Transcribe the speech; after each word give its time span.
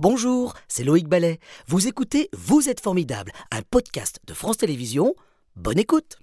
Bonjour, 0.00 0.54
c'est 0.66 0.82
Loïc 0.82 1.08
Ballet. 1.08 1.40
Vous 1.66 1.86
écoutez 1.86 2.30
Vous 2.32 2.70
êtes 2.70 2.80
formidable, 2.80 3.32
un 3.52 3.60
podcast 3.60 4.18
de 4.26 4.32
France 4.32 4.56
Télévisions. 4.56 5.14
Bonne 5.56 5.78
écoute. 5.78 6.16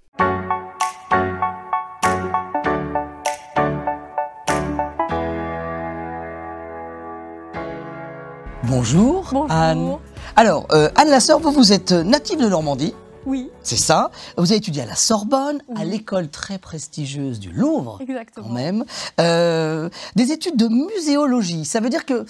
Bonjour, 8.63 9.29
Bonjour. 9.31 9.51
Anne. 9.51 9.97
Alors, 10.35 10.65
euh, 10.71 10.89
Anne 10.95 11.09
Lasseur, 11.09 11.39
vous, 11.39 11.51
vous 11.51 11.71
êtes 11.71 11.91
native 11.91 12.39
de 12.39 12.47
Normandie, 12.49 12.93
Oui, 13.25 13.49
c'est 13.61 13.77
ça. 13.77 14.09
Vous 14.37 14.51
avez 14.51 14.57
étudié 14.57 14.81
à 14.81 14.85
la 14.85 14.95
Sorbonne, 14.95 15.61
à 15.75 15.85
l'école 15.85 16.29
très 16.29 16.57
prestigieuse 16.57 17.39
du 17.39 17.51
Louvre, 17.51 17.99
exactement. 18.01 18.47
quand 18.47 18.53
même. 18.53 18.85
Euh, 19.21 19.89
des 20.15 20.31
études 20.31 20.57
de 20.57 20.67
muséologie, 20.67 21.63
ça 21.65 21.79
veut 21.79 21.89
dire 21.89 22.05
que 22.05 22.25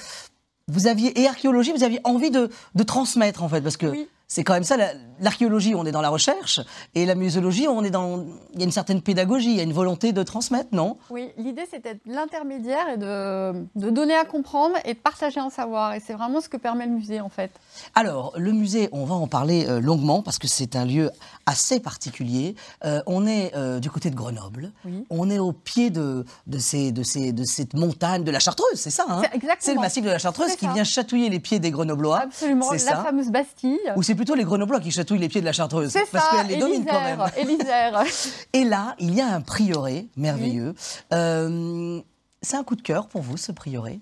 vous 0.67 0.87
aviez, 0.87 1.19
et 1.19 1.27
archéologie, 1.27 1.71
vous 1.71 1.83
aviez 1.83 1.99
envie 2.03 2.31
de, 2.31 2.49
de 2.75 2.83
transmettre, 2.83 3.43
en 3.43 3.49
fait, 3.49 3.61
parce 3.61 3.77
que. 3.77 4.07
C'est 4.27 4.43
quand 4.43 4.53
même 4.53 4.63
ça, 4.63 4.77
la- 4.77 4.91
l'archéologie, 5.19 5.73
on 5.75 5.85
est 5.85 5.91
dans 5.91 6.01
la 6.01 6.09
recherche, 6.09 6.59
et 6.95 7.05
la 7.05 7.15
muséologie, 7.15 7.67
on 7.67 7.83
est 7.83 7.89
dans... 7.89 8.25
Il 8.53 8.59
y 8.59 8.61
a 8.61 8.65
une 8.65 8.71
certaine 8.71 9.01
pédagogie, 9.01 9.51
il 9.51 9.57
y 9.57 9.59
a 9.59 9.63
une 9.63 9.73
volonté 9.73 10.11
de 10.13 10.21
transmettre, 10.23 10.69
non? 10.73 10.97
Oui, 11.09 11.31
l'idée 11.37 11.63
c'était 11.69 11.93
d'être 11.93 12.01
l'intermédiaire 12.05 12.89
et 12.93 12.97
de, 12.97 13.65
de 13.75 13.89
donner 13.89 14.15
à 14.15 14.25
comprendre 14.25 14.75
et 14.83 14.93
de 14.93 14.99
partager 14.99 15.39
un 15.39 15.49
savoir. 15.49 15.93
Et 15.93 15.99
c'est 15.99 16.13
vraiment 16.13 16.41
ce 16.41 16.49
que 16.49 16.57
permet 16.57 16.85
le 16.85 16.91
musée 16.91 17.21
en 17.21 17.29
fait. 17.29 17.51
Alors, 17.95 18.33
le 18.35 18.51
musée, 18.51 18.89
on 18.91 19.05
va 19.05 19.15
en 19.15 19.27
parler 19.27 19.65
euh, 19.67 19.79
longuement 19.79 20.21
parce 20.23 20.39
que 20.39 20.47
c'est 20.47 20.75
un 20.75 20.85
lieu 20.85 21.11
assez 21.45 21.79
particulier. 21.79 22.55
Euh, 22.83 23.01
on 23.05 23.25
est 23.27 23.55
euh, 23.55 23.79
du 23.79 23.89
côté 23.89 24.09
de 24.09 24.15
Grenoble. 24.15 24.71
Oui. 24.85 25.05
On 25.09 25.29
est 25.29 25.39
au 25.39 25.51
pied 25.53 25.89
de, 25.89 26.25
de, 26.47 26.57
ces, 26.57 26.91
de, 26.91 27.03
ces, 27.03 27.31
de 27.31 27.43
cette 27.43 27.73
montagne 27.75 28.23
de 28.23 28.31
la 28.31 28.39
Chartreuse, 28.39 28.75
c'est 28.75 28.89
ça 28.89 29.05
hein? 29.07 29.21
C'est. 29.31 29.47
C'est 29.59 29.73
le 29.75 29.79
massif 29.79 30.03
de 30.03 30.09
la 30.09 30.17
Chartreuse 30.19 30.49
C'est 30.49 30.57
qui 30.57 30.65
ça. 30.65 30.73
vient 30.73 30.83
chatouiller 30.83 31.29
les 31.29 31.39
pieds 31.39 31.59
des 31.59 31.71
Grenoblois. 31.71 32.19
Absolument, 32.23 32.71
la 32.71 32.77
c'est 32.77 32.85
ça 32.85 33.03
fameuse 33.03 33.29
Bastille. 33.29 33.77
C'est 34.01 34.15
plutôt 34.17 34.35
les 34.35 34.43
Grenoblois 34.43 34.81
qui 34.81 34.91
chatouillent 34.91 35.19
les 35.19 35.29
pieds 35.29 35.39
de 35.39 35.45
la 35.45 35.53
Chartreuse 35.53 35.91
C'est 35.91 36.09
Parce 36.11 36.29
qu'elle 36.35 36.47
les 36.47 36.57
domine 36.57 36.85
quand 36.85 37.01
même. 37.01 37.23
Et 38.53 38.65
là, 38.65 38.95
il 38.99 39.13
y 39.15 39.21
a 39.21 39.27
un 39.27 39.41
prieuré 39.41 40.07
merveilleux. 40.17 40.75
Euh, 41.13 42.01
c'est 42.41 42.57
un 42.57 42.63
coup 42.63 42.75
de 42.75 42.81
cœur 42.81 43.07
pour 43.07 43.21
vous, 43.21 43.37
ce 43.37 43.53
prieuré? 43.53 44.01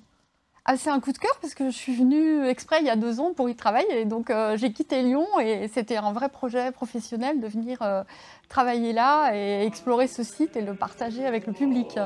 Ah, 0.67 0.77
c'est 0.77 0.89
un 0.89 0.99
coup 0.99 1.11
de 1.11 1.19
cœur 1.19 1.37
parce 1.41 1.53
que 1.53 1.69
je 1.69 1.75
suis 1.75 1.95
venue 1.95 2.47
exprès 2.47 2.77
il 2.79 2.87
y 2.87 2.89
a 2.89 2.95
deux 2.95 3.19
ans 3.19 3.33
pour 3.35 3.47
y 3.49 3.55
travailler. 3.55 4.01
Et 4.01 4.05
donc 4.05 4.31
euh, 4.31 4.57
j'ai 4.57 4.73
quitté 4.73 5.03
Lyon 5.03 5.27
et 5.39 5.69
c'était 5.71 5.97
un 5.97 6.11
vrai 6.11 6.27
projet 6.27 6.71
professionnel 6.71 7.39
de 7.39 7.47
venir 7.47 7.83
euh, 7.83 8.03
travailler 8.49 8.91
là 8.91 9.31
et 9.35 9.63
explorer 9.67 10.07
ce 10.07 10.23
site 10.23 10.55
et 10.57 10.61
le 10.61 10.73
partager 10.73 11.23
avec 11.23 11.45
le 11.45 11.53
public. 11.53 11.99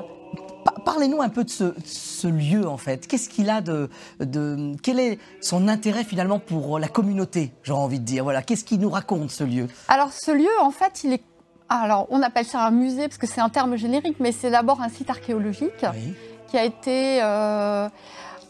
Pa- 0.89 0.93
Parlez-nous 0.93 1.21
un 1.21 1.29
peu 1.29 1.43
de 1.43 1.49
ce, 1.49 1.73
ce 1.85 2.27
lieu 2.27 2.67
en 2.67 2.77
fait. 2.77 3.07
Qu'est-ce 3.07 3.29
qu'il 3.29 3.49
a 3.49 3.61
de, 3.61 3.89
de. 4.19 4.73
Quel 4.83 4.99
est 4.99 5.19
son 5.41 5.67
intérêt 5.67 6.03
finalement 6.03 6.39
pour 6.39 6.79
la 6.79 6.87
communauté, 6.87 7.51
j'aurais 7.63 7.81
envie 7.83 7.99
de 7.99 8.05
dire 8.05 8.23
Voilà, 8.23 8.41
qu'est-ce 8.41 8.63
qu'il 8.63 8.79
nous 8.79 8.89
raconte 8.89 9.29
ce 9.31 9.43
lieu? 9.43 9.67
Alors 9.87 10.11
ce 10.11 10.31
lieu, 10.31 10.49
en 10.61 10.71
fait, 10.71 11.03
il 11.03 11.13
est... 11.13 11.21
Alors 11.69 12.07
on 12.09 12.21
appelle 12.23 12.45
ça 12.45 12.65
un 12.65 12.71
musée 12.71 13.07
parce 13.07 13.17
que 13.19 13.27
c'est 13.27 13.41
un 13.41 13.49
terme 13.49 13.75
générique, 13.75 14.17
mais 14.19 14.31
c'est 14.31 14.49
d'abord 14.49 14.81
un 14.81 14.89
site 14.89 15.09
archéologique 15.09 15.85
Oui. 15.93 16.13
qui 16.49 16.57
a 16.57 16.63
été 16.63 17.19
euh, 17.21 17.87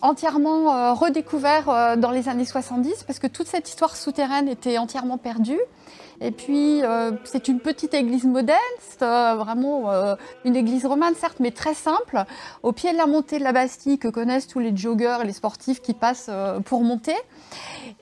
entièrement 0.02 0.74
euh, 0.74 0.94
redécouvert 0.94 1.68
euh, 1.70 1.96
dans 1.98 2.12
les 2.12 2.30
années 2.30 2.46
70 2.46 3.04
parce 3.06 3.20
que 3.20 3.28
toute 3.28 3.48
cette 3.48 3.68
histoire 3.68 3.96
souterraine 3.98 4.48
était 4.48 4.78
entièrement 4.78 5.18
perdue. 5.18 5.60
Et 6.22 6.32
puis 6.32 6.84
euh, 6.84 7.12
c'est 7.24 7.48
une 7.48 7.60
petite 7.60 7.94
église 7.94 8.26
modeste, 8.26 9.02
euh, 9.02 9.36
vraiment 9.36 9.92
euh, 9.92 10.16
une 10.44 10.56
église 10.56 10.86
romane 10.86 11.16
certes, 11.16 11.38
mais 11.40 11.52
très 11.52 11.74
simple, 11.74 12.24
au 12.64 12.72
pied 12.72 12.92
de 12.92 12.98
la 12.98 13.06
montée 13.06 13.40
de 13.40 13.44
la 13.44 13.54
Bastille 13.54 13.98
que 14.00 14.08
connaissent 14.08 14.48
tous 14.48 14.60
les 14.60 14.76
joggeurs 14.76 15.22
et 15.22 15.26
les 15.26 15.34
sportifs 15.34 15.82
qui 15.82 15.94
passent 15.94 16.30
pour 16.66 16.84
monter. 16.84 17.16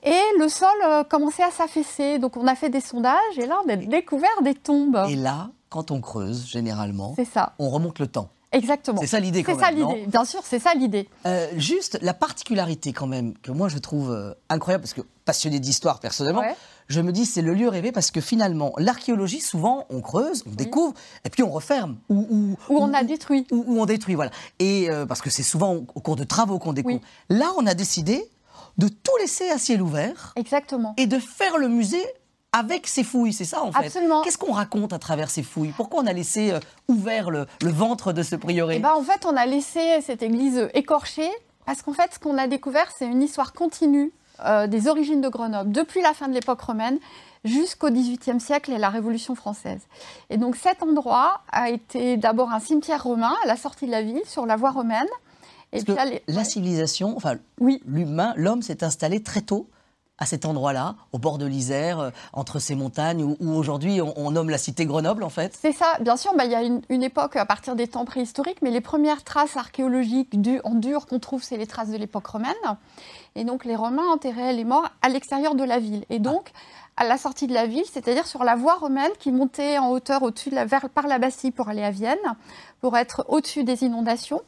Et 0.02 0.20
le 0.38 0.48
sol 0.48 0.68
commençait 1.08 1.44
à 1.44 1.50
s'affaisser, 1.50 2.18
donc 2.18 2.36
on 2.36 2.46
a 2.46 2.54
fait 2.54 2.70
des 2.70 2.80
sondages 2.80 3.38
et 3.38 3.46
là 3.46 3.58
on 3.64 3.68
a 3.68 3.76
découvert 3.76 4.42
des 4.42 4.54
tombes. 4.54 5.00
Et 5.08 5.16
là, 5.16 5.50
quand 5.70 5.90
on 5.90 6.00
creuse, 6.00 6.46
généralement, 6.46 7.12
C'est 7.16 7.24
ça, 7.24 7.52
on 7.58 7.70
remonte 7.70 7.98
le 7.98 8.06
temps. 8.06 8.30
Exactement. 8.52 9.00
C'est 9.00 9.06
ça 9.08 9.20
l'idée 9.20 9.42
C'est 9.44 9.58
ça 9.58 9.70
l'idée, 9.70 10.06
bien 10.06 10.24
sûr, 10.24 10.40
c'est 10.44 10.58
ça 10.58 10.74
l'idée. 10.74 11.08
Euh, 11.26 11.46
juste 11.56 11.98
la 12.02 12.14
particularité 12.14 12.92
quand 12.92 13.06
même 13.06 13.34
que 13.38 13.50
moi 13.50 13.68
je 13.68 13.78
trouve 13.78 14.10
euh, 14.12 14.32
incroyable 14.48 14.82
parce 14.82 14.94
que 14.94 15.02
passionné 15.24 15.60
d'histoire 15.60 16.00
personnellement, 16.00 16.40
Ouais. 16.40 16.56
je 16.88 17.00
me 17.00 17.12
dis 17.12 17.26
c'est 17.26 17.42
le 17.42 17.52
lieu 17.54 17.68
rêvé 17.68 17.92
parce 17.92 18.10
que 18.10 18.20
finalement 18.20 18.72
l'archéologie 18.78 19.40
souvent 19.40 19.84
on 19.90 20.00
creuse, 20.00 20.44
on 20.46 20.54
découvre 20.54 20.94
et 21.24 21.30
puis 21.30 21.42
on 21.42 21.50
referme 21.50 21.98
ou 22.08 22.56
ou, 22.68 22.78
on 22.78 22.94
a 22.94 23.02
détruit. 23.04 23.46
ou, 23.50 23.64
on 23.80 23.84
détruit 23.86 24.14
voilà. 24.14 24.30
Et 24.58 24.88
euh, 24.90 25.04
parce 25.06 25.20
que 25.20 25.30
c'est 25.30 25.42
souvent 25.42 25.74
au, 25.74 25.86
au 25.94 26.00
cours 26.00 26.16
de 26.16 26.24
travaux 26.24 26.58
qu'on 26.58 26.72
découvre. 26.72 27.00
Là 27.28 27.52
on 27.58 27.66
a 27.66 27.74
décidé 27.74 28.24
de 28.78 28.88
tout 28.88 29.16
laisser 29.20 29.50
à 29.50 29.58
ciel 29.58 29.82
ouvert 29.82 30.32
Exactement. 30.36 30.94
et 30.96 31.06
de 31.06 31.18
faire 31.18 31.58
le 31.58 31.68
musée 31.68 32.04
avec 32.52 32.86
ces 32.86 33.04
fouilles, 33.04 33.32
c'est 33.32 33.44
ça 33.44 33.62
en 33.62 33.72
fait. 33.72 33.86
Absolument. 33.86 34.22
Qu'est-ce 34.22 34.38
qu'on 34.38 34.52
raconte 34.52 34.92
à 34.92 34.98
travers 34.98 35.30
ces 35.30 35.42
fouilles? 35.42 35.72
Pourquoi 35.76 36.02
on 36.02 36.06
a 36.06 36.12
laissé 36.12 36.52
euh, 36.52 36.60
ouvert 36.88 37.30
le, 37.30 37.46
le 37.62 37.70
ventre 37.70 38.12
de 38.12 38.22
ce 38.22 38.36
prieuré? 38.36 38.76
Et 38.76 38.80
ben, 38.80 38.94
en 38.94 39.02
fait, 39.02 39.26
on 39.26 39.36
a 39.36 39.44
laissé 39.46 40.00
cette 40.00 40.22
église 40.22 40.68
écorchée 40.74 41.30
parce 41.66 41.82
qu'en 41.82 41.92
fait, 41.92 42.14
ce 42.14 42.18
qu'on 42.18 42.38
a 42.38 42.46
découvert, 42.46 42.90
c'est 42.96 43.06
une 43.06 43.22
histoire 43.22 43.52
continue 43.52 44.10
euh, 44.46 44.66
des 44.66 44.88
origines 44.88 45.20
de 45.20 45.28
Grenoble, 45.28 45.70
depuis 45.72 46.00
la 46.00 46.14
fin 46.14 46.28
de 46.28 46.32
l'époque 46.32 46.60
romaine 46.60 46.98
jusqu'au 47.44 47.90
XVIIIe 47.90 48.40
siècle 48.40 48.72
et 48.72 48.78
la 48.78 48.88
Révolution 48.88 49.34
française. 49.34 49.80
Et 50.30 50.36
donc 50.38 50.56
cet 50.56 50.82
endroit 50.82 51.42
a 51.52 51.70
été 51.70 52.16
d'abord 52.16 52.50
un 52.52 52.60
cimetière 52.60 53.02
romain 53.04 53.34
à 53.44 53.46
la 53.46 53.56
sortie 53.56 53.86
de 53.86 53.90
la 53.90 54.02
ville, 54.02 54.22
sur 54.26 54.46
la 54.46 54.56
voie 54.56 54.70
romaine. 54.70 55.06
Et 55.72 55.82
puis 55.82 55.94
les- 56.06 56.22
la 56.28 56.44
civilisation, 56.44 57.14
enfin 57.16 57.34
Oui, 57.60 57.82
l'humain, 57.86 58.32
l'homme 58.36 58.62
s'est 58.62 58.82
installé 58.82 59.22
très 59.22 59.42
tôt 59.42 59.68
à 60.18 60.26
cet 60.26 60.44
endroit-là, 60.44 60.96
au 61.12 61.18
bord 61.18 61.38
de 61.38 61.46
l'Isère, 61.46 62.00
euh, 62.00 62.10
entre 62.32 62.58
ces 62.58 62.74
montagnes, 62.74 63.22
où, 63.22 63.36
aujourd'hui 63.54 64.00
on, 64.00 64.30
nomme 64.30 64.50
la 64.50 64.58
cité 64.58 64.84
Grenoble 64.84 65.22
en 65.22 65.30
fait. 65.30 65.56
C'est 65.60 65.72
ça, 65.72 65.96
bien 66.00 66.16
sûr, 66.16 66.34
bah, 66.36 66.44
il 66.44 66.50
y 66.50 66.54
a 66.56 66.62
une, 66.62 66.82
une 66.88 67.02
époque 67.02 67.36
à 67.36 67.46
partir 67.46 67.76
des 67.76 67.86
temps 67.86 68.04
préhistoriques, 68.04 68.60
mais 68.62 68.70
les 68.70 68.80
premières 68.80 69.22
traces 69.24 69.56
archéologiques 69.56 70.40
du- 70.40 70.60
en 70.64 70.74
dur 70.74 71.06
qu'on 71.06 71.18
trouve, 71.20 71.42
c'est 71.42 71.56
les 71.56 71.66
traces 71.66 71.90
de 71.90 71.96
l'époque 71.96 72.26
romaine. 72.26 72.52
Et 73.36 73.44
donc 73.44 73.64
les 73.64 73.76
Romains 73.76 74.08
enterraient 74.12 74.52
les 74.52 74.64
morts 74.64 74.88
à 75.02 75.08
l'extérieur 75.08 75.54
de 75.54 75.62
la 75.62 75.78
ville. 75.78 76.04
Et 76.10 76.18
donc, 76.18 76.50
à 76.96 77.04
la 77.04 77.16
sortie 77.16 77.46
de 77.46 77.54
la 77.54 77.66
ville, 77.66 77.84
c'est-à-dire 77.92 78.26
sur 78.26 78.42
la 78.42 78.56
voie 78.56 78.74
romaine 78.74 79.12
qui 79.20 79.30
montait 79.30 79.78
en 79.78 79.90
hauteur 79.90 80.24
au-dessus 80.24 80.50
de 80.50 80.56
la, 80.56 80.64
vers- 80.64 80.88
par 80.88 81.06
la 81.06 81.20
Bastille 81.20 81.52
pour 81.52 81.68
aller 81.68 81.84
à 81.84 81.92
Vienne, 81.92 82.18
pour 82.80 82.96
être 82.96 83.24
au-dessus 83.28 83.62
des 83.62 83.84
inondations. 83.84 84.42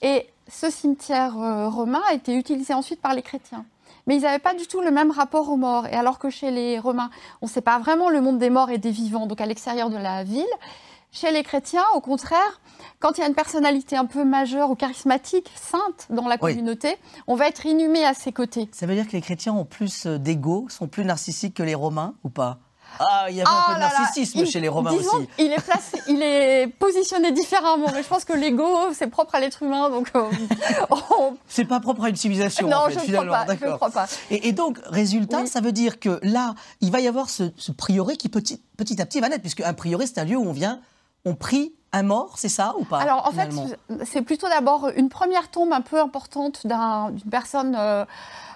Et 0.00 0.26
ce 0.48 0.70
cimetière 0.70 1.38
euh, 1.38 1.68
romain 1.68 2.00
a 2.10 2.14
été 2.14 2.34
utilisé 2.34 2.74
ensuite 2.74 3.00
par 3.00 3.14
les 3.14 3.22
chrétiens. 3.22 3.64
Mais 4.06 4.16
ils 4.16 4.22
n'avaient 4.22 4.38
pas 4.38 4.54
du 4.54 4.66
tout 4.66 4.80
le 4.80 4.90
même 4.90 5.10
rapport 5.10 5.48
aux 5.50 5.56
morts. 5.56 5.86
Et 5.86 5.94
alors 5.94 6.18
que 6.18 6.30
chez 6.30 6.50
les 6.50 6.78
Romains, 6.78 7.10
on 7.40 7.46
ne 7.46 7.50
sait 7.50 7.60
pas 7.60 7.78
vraiment 7.78 8.10
le 8.10 8.20
monde 8.20 8.38
des 8.38 8.50
morts 8.50 8.70
et 8.70 8.78
des 8.78 8.90
vivants, 8.90 9.26
donc 9.26 9.40
à 9.40 9.46
l'extérieur 9.46 9.90
de 9.90 9.96
la 9.96 10.24
ville, 10.24 10.44
chez 11.12 11.30
les 11.30 11.42
chrétiens, 11.42 11.84
au 11.94 12.00
contraire, 12.00 12.60
quand 12.98 13.18
il 13.18 13.20
y 13.20 13.24
a 13.24 13.26
une 13.28 13.34
personnalité 13.34 13.96
un 13.96 14.06
peu 14.06 14.24
majeure 14.24 14.70
ou 14.70 14.74
charismatique, 14.74 15.50
sainte 15.54 16.06
dans 16.08 16.26
la 16.26 16.36
Oui. 16.40 16.52
communauté, 16.54 16.96
on 17.26 17.34
va 17.34 17.48
être 17.48 17.66
inhumé 17.66 18.04
à 18.04 18.14
ses 18.14 18.32
côtés. 18.32 18.68
Ça 18.72 18.86
veut 18.86 18.94
dire 18.94 19.06
que 19.06 19.12
les 19.12 19.20
chrétiens 19.20 19.52
ont 19.52 19.66
plus 19.66 20.06
euh, 20.06 20.18
d'ego, 20.18 20.66
sont 20.70 20.88
plus 20.88 21.04
narcissiques 21.04 21.54
que 21.54 21.62
les 21.62 21.74
Romains 21.74 22.14
ou 22.24 22.30
pas? 22.30 22.58
Ah, 23.00 23.26
il 23.30 23.36
y 23.36 23.40
avait 23.40 23.48
un 23.48 23.52
Oh 23.52 23.62
peu 23.68 23.74
de 23.74 23.80
là 23.80 23.88
là, 23.90 23.98
narcissisme 24.00 24.38
il- 24.40 24.46
chez 24.46 24.60
les 24.60 24.68
Romains 24.68 24.92
disons, 24.92 25.16
aussi. 25.18 25.28
Il 25.38 25.52
est, 25.52 25.60
placé, 25.64 26.00
il 26.08 26.22
est 26.22 26.66
positionné 26.78 27.32
différemment, 27.32 27.86
mais 27.94 28.02
je 28.02 28.08
pense 28.08 28.24
que 28.24 28.32
l'ego, 28.32 28.68
c'est 28.92 29.06
propre 29.08 29.34
à 29.34 29.40
l'être 29.40 29.62
humain, 29.62 29.90
donc 29.90 30.10
euh, 30.14 30.24
on- 30.90 31.36
C'est 31.48 31.64
pas 31.64 31.80
propre 31.80 32.04
à 32.04 32.08
une 32.08 32.16
civilisation 32.16 32.68
non, 32.68 32.76
en 32.76 32.86
fait, 32.86 32.92
je 32.94 32.98
ne 32.98 33.04
finalement. 33.04 33.32
crois 33.32 33.44
pas. 33.46 33.54
Je 33.66 33.74
crois 33.76 33.90
pas. 33.90 34.06
Et, 34.30 34.48
et 34.48 34.52
donc, 34.52 34.78
résultat, 34.86 35.40
Oui. 35.42 35.48
ça 35.48 35.60
veut 35.60 35.72
dire 35.72 35.98
que 36.00 36.20
là, 36.22 36.54
il 36.80 36.90
va 36.90 37.00
y 37.00 37.08
avoir 37.08 37.30
ce, 37.30 37.44
ce 37.56 37.72
prieuré 37.72 38.16
qui 38.16 38.28
petit, 38.28 38.60
petit 38.76 39.00
à 39.00 39.06
petit 39.06 39.20
va 39.20 39.28
naître, 39.28 39.42
puisque 39.42 39.60
un 39.60 39.74
prieuré, 39.74 40.06
c'est 40.06 40.18
un 40.18 40.24
lieu 40.24 40.36
où 40.36 40.46
on 40.48 40.52
vient, 40.52 40.80
on 41.24 41.34
prie 41.34 41.74
un 41.94 42.02
mort, 42.02 42.34
c'est 42.36 42.48
ça 42.48 42.74
ou 42.78 42.84
pas 42.84 42.98
Alors 42.98 43.26
en 43.28 43.32
fait, 43.32 43.50
c'est 44.06 44.22
plutôt 44.22 44.48
d'abord 44.48 44.88
une 44.96 45.10
première 45.10 45.50
tombe 45.50 45.72
un 45.74 45.82
peu 45.82 46.00
importante 46.00 46.66
d'un- 46.66 47.10
d'une 47.10 47.30
personne 47.30 47.76
euh, 47.78 48.06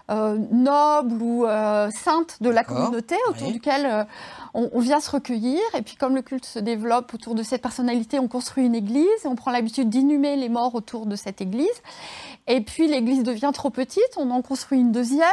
euh, 0.08 0.38
noble 0.53 1.20
ou 1.20 1.47
euh, 1.47 1.91
sainte 1.91 2.37
de 2.41 2.49
la 2.49 2.62
communauté 2.62 3.17
autour 3.29 3.49
oui. 3.49 3.55
duquel 3.55 3.87
euh, 3.87 4.05
on, 4.55 4.70
on 4.73 4.81
vient 4.81 5.00
se 5.00 5.11
recueillir. 5.11 5.61
Et 5.76 5.82
puis 5.82 5.97
comme 5.97 6.14
le 6.14 6.23
culte 6.23 6.44
se 6.44 6.58
développe 6.58 7.12
autour 7.14 7.35
de 7.35 7.43
cette 7.43 7.62
personnalité, 7.62 8.19
on 8.19 8.29
construit 8.29 8.64
une 8.64 8.75
église 8.75 9.06
et 9.25 9.26
on 9.26 9.35
prend 9.35 9.50
l'habitude 9.50 9.88
d'inhumer 9.88 10.37
les 10.37 10.49
morts 10.49 10.75
autour 10.75 11.06
de 11.06 11.17
cette 11.17 11.41
église. 11.41 11.82
Et 12.47 12.61
puis 12.61 12.87
l'église 12.87 13.25
devient 13.25 13.50
trop 13.53 13.70
petite, 13.70 14.11
on 14.17 14.31
en 14.31 14.43
construit 14.43 14.79
une 14.79 14.93
deuxième. 14.93 15.26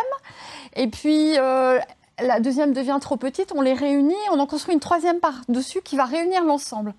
Et 0.76 0.88
puis 0.88 1.34
la 1.34 2.40
deuxième 2.40 2.74
devient 2.74 2.98
trop 3.00 3.18
petite, 3.18 3.52
on 3.56 3.62
les 3.62 3.74
réunit, 3.74 4.16
on 4.32 4.40
en 4.40 4.48
construit 4.48 4.74
une 4.74 4.80
troisième 4.80 5.20
par-dessus 5.20 5.82
qui 5.82 5.96
va 5.96 6.06
réunir 6.06 6.44
l'ensemble. 6.44 6.94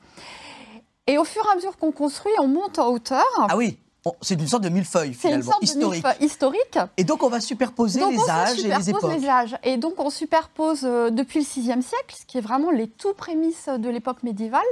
Et 1.06 1.18
au 1.18 1.24
fur 1.24 1.44
et 1.46 1.52
à 1.52 1.54
mesure 1.56 1.76
qu'on 1.76 1.92
construit, 1.92 2.32
on 2.38 2.48
monte 2.48 2.78
en 2.78 2.88
hauteur. 2.88 3.26
Ah 3.36 3.56
oui, 3.56 3.78
c'est 4.20 4.34
une 4.34 4.46
sorte 4.46 4.62
de 4.64 4.68
millefeuille 4.68 5.14
C'est 5.14 5.28
une 5.28 5.42
finalement, 5.42 5.50
sorte 5.52 5.62
historique. 5.62 6.02
de 6.02 6.06
millefeuille 6.08 6.26
historique. 6.26 6.78
Et 6.96 7.04
donc 7.04 7.22
on 7.22 7.28
va 7.28 7.40
superposer 7.40 8.00
Donc 8.00 8.12
les 8.12 8.18
on 8.18 8.28
âges 8.28 8.58
et 8.58 8.68
les 8.68 8.74
superpose 8.74 8.88
époques. 8.88 9.20
les 9.20 9.28
âges. 9.28 9.56
Et 9.62 9.76
donc 9.76 9.98
on 9.98 10.10
superpose 10.10 10.80
euh, 10.84 11.10
depuis 11.10 11.40
le 11.40 11.44
VIe 11.44 11.82
siècle, 11.82 12.14
ce 12.18 12.26
qui 12.26 12.38
est 12.38 12.42
vraiment 12.42 12.70
les 12.70 12.88
tout 12.88 13.14
prémices 13.14 13.68
de 13.68 13.88
l'époque 13.88 14.22
médiévale. 14.22 14.62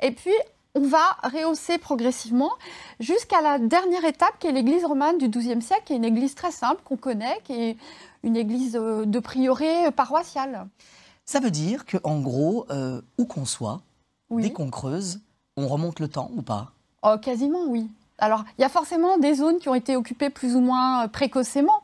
Et 0.00 0.10
puis 0.10 0.32
on 0.74 0.80
va 0.82 1.16
rehausser 1.22 1.78
progressivement 1.78 2.50
jusqu'à 3.00 3.40
la 3.40 3.58
dernière 3.58 4.04
étape 4.04 4.38
qui 4.40 4.46
est 4.48 4.52
l'église 4.52 4.84
romane 4.84 5.16
du 5.18 5.28
XIIe 5.28 5.62
siècle, 5.62 5.82
qui 5.86 5.92
est 5.94 5.96
une 5.96 6.04
église 6.04 6.34
très 6.34 6.50
simple 6.52 6.82
qu'on 6.84 6.96
connaît, 6.96 7.38
qui 7.44 7.52
est 7.54 7.76
une 8.24 8.36
église 8.36 8.76
euh, 8.76 9.04
de 9.06 9.18
prieuré 9.20 9.90
paroissiale. 9.92 10.66
Ça 11.24 11.40
veut 11.40 11.50
dire 11.50 11.84
qu'en 11.86 12.20
gros, 12.20 12.66
euh, 12.70 13.00
où 13.18 13.24
qu'on 13.24 13.44
soit, 13.46 13.80
Oui. 14.28 14.42
dès 14.42 14.52
qu'on 14.52 14.70
creuse, 14.70 15.20
on 15.56 15.66
remonte 15.68 15.98
le 15.98 16.08
temps 16.08 16.30
ou 16.36 16.42
pas? 16.42 16.72
Oh, 17.02 17.14
quasiment, 17.22 17.64
oui. 17.68 17.88
Alors, 18.18 18.44
il 18.58 18.62
y 18.62 18.64
a 18.64 18.68
forcément 18.68 19.18
des 19.18 19.34
zones 19.34 19.58
qui 19.58 19.68
ont 19.68 19.74
été 19.74 19.96
occupées 19.96 20.30
plus 20.30 20.56
ou 20.56 20.60
moins 20.60 21.04
euh, 21.04 21.08
précocement, 21.08 21.82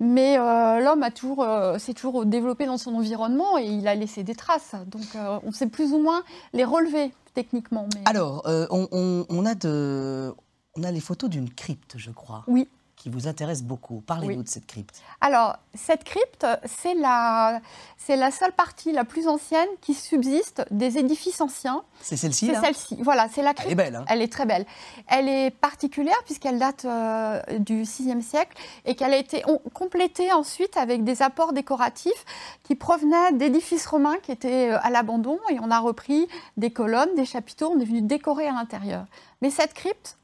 mais 0.00 0.38
euh, 0.38 0.80
l'homme 0.80 1.02
a 1.02 1.10
toujours, 1.10 1.42
euh, 1.42 1.78
s'est 1.78 1.94
toujours 1.94 2.24
développé 2.26 2.66
dans 2.66 2.78
son 2.78 2.94
environnement 2.94 3.58
et 3.58 3.66
il 3.66 3.86
a 3.88 3.94
laissé 3.94 4.22
des 4.22 4.34
traces. 4.34 4.74
Donc, 4.86 5.02
euh, 5.16 5.38
on 5.44 5.52
sait 5.52 5.66
plus 5.68 5.92
ou 5.92 5.98
moins 5.98 6.22
les 6.52 6.64
relever 6.64 7.12
techniquement. 7.34 7.88
Mais... 7.94 8.02
Alors, 8.06 8.42
on, 8.70 8.86
on- 8.92 9.26
on 9.28 9.46
a 9.46 9.54
de, 9.56 10.32
on 10.76 10.82
a 10.84 10.90
les 10.92 11.00
photos 11.00 11.28
d'une 11.30 11.50
crypte, 11.50 11.94
je 11.96 12.10
crois, 12.12 12.44
Oui. 12.46 12.68
Qui 13.04 13.10
vous 13.10 13.28
intéresse 13.28 13.62
beaucoup. 13.62 14.00
Parlez-nous 14.06 14.38
Oui. 14.38 14.44
de 14.44 14.48
cette 14.48 14.64
crypte. 14.64 15.02
Alors, 15.20 15.58
cette 15.74 16.04
crypte, 16.04 16.46
c'est 16.64 16.94
la, 16.94 17.60
c'est 17.98 18.16
la 18.16 18.30
seule 18.30 18.52
partie 18.52 18.92
la 18.92 19.04
plus 19.04 19.28
ancienne 19.28 19.68
qui 19.82 19.92
subsiste 19.92 20.64
des 20.70 20.96
édifices 20.96 21.42
anciens. 21.42 21.82
C'est 22.00 22.16
celle-ci, 22.16 22.46
C'est 22.46 22.52
là 22.52 22.60
celle-ci. 22.62 22.96
Voilà, 23.02 23.28
c'est 23.30 23.42
la 23.42 23.50
Elle 23.50 23.56
crypte. 23.56 23.72
est 23.72 23.74
belle, 23.74 23.96
hein 23.96 24.06
Elle 24.08 24.22
est 24.22 24.32
très 24.32 24.46
belle. 24.46 24.64
Elle 25.06 25.28
est 25.28 25.50
particulière 25.50 26.16
puisqu'elle 26.24 26.58
date 26.58 26.86
euh, 26.86 27.42
du 27.58 27.82
VIe 27.82 28.22
siècle 28.22 28.56
et 28.86 28.94
qu'elle 28.94 29.12
a 29.12 29.18
été 29.18 29.42
complétée 29.74 30.32
ensuite 30.32 30.78
avec 30.78 31.04
des 31.04 31.20
apports 31.20 31.52
décoratifs 31.52 32.24
qui 32.62 32.74
provenaient 32.74 33.32
d'édifices 33.34 33.84
romains 33.86 34.16
qui 34.22 34.32
étaient 34.32 34.70
euh, 34.70 34.78
à 34.82 34.88
l'abandon 34.88 35.38
et 35.50 35.58
on 35.60 35.70
a 35.70 35.78
repris 35.78 36.26
des 36.56 36.70
colonnes, 36.70 37.14
des 37.16 37.26
chapiteaux, 37.26 37.70
on 37.70 37.78
est 37.78 37.84
venu 37.84 38.00
décorer 38.00 38.48
à 38.48 38.52
l'intérieur. 38.52 39.04
Mais 39.42 39.50
cette 39.50 39.74
crypte, 39.74 40.16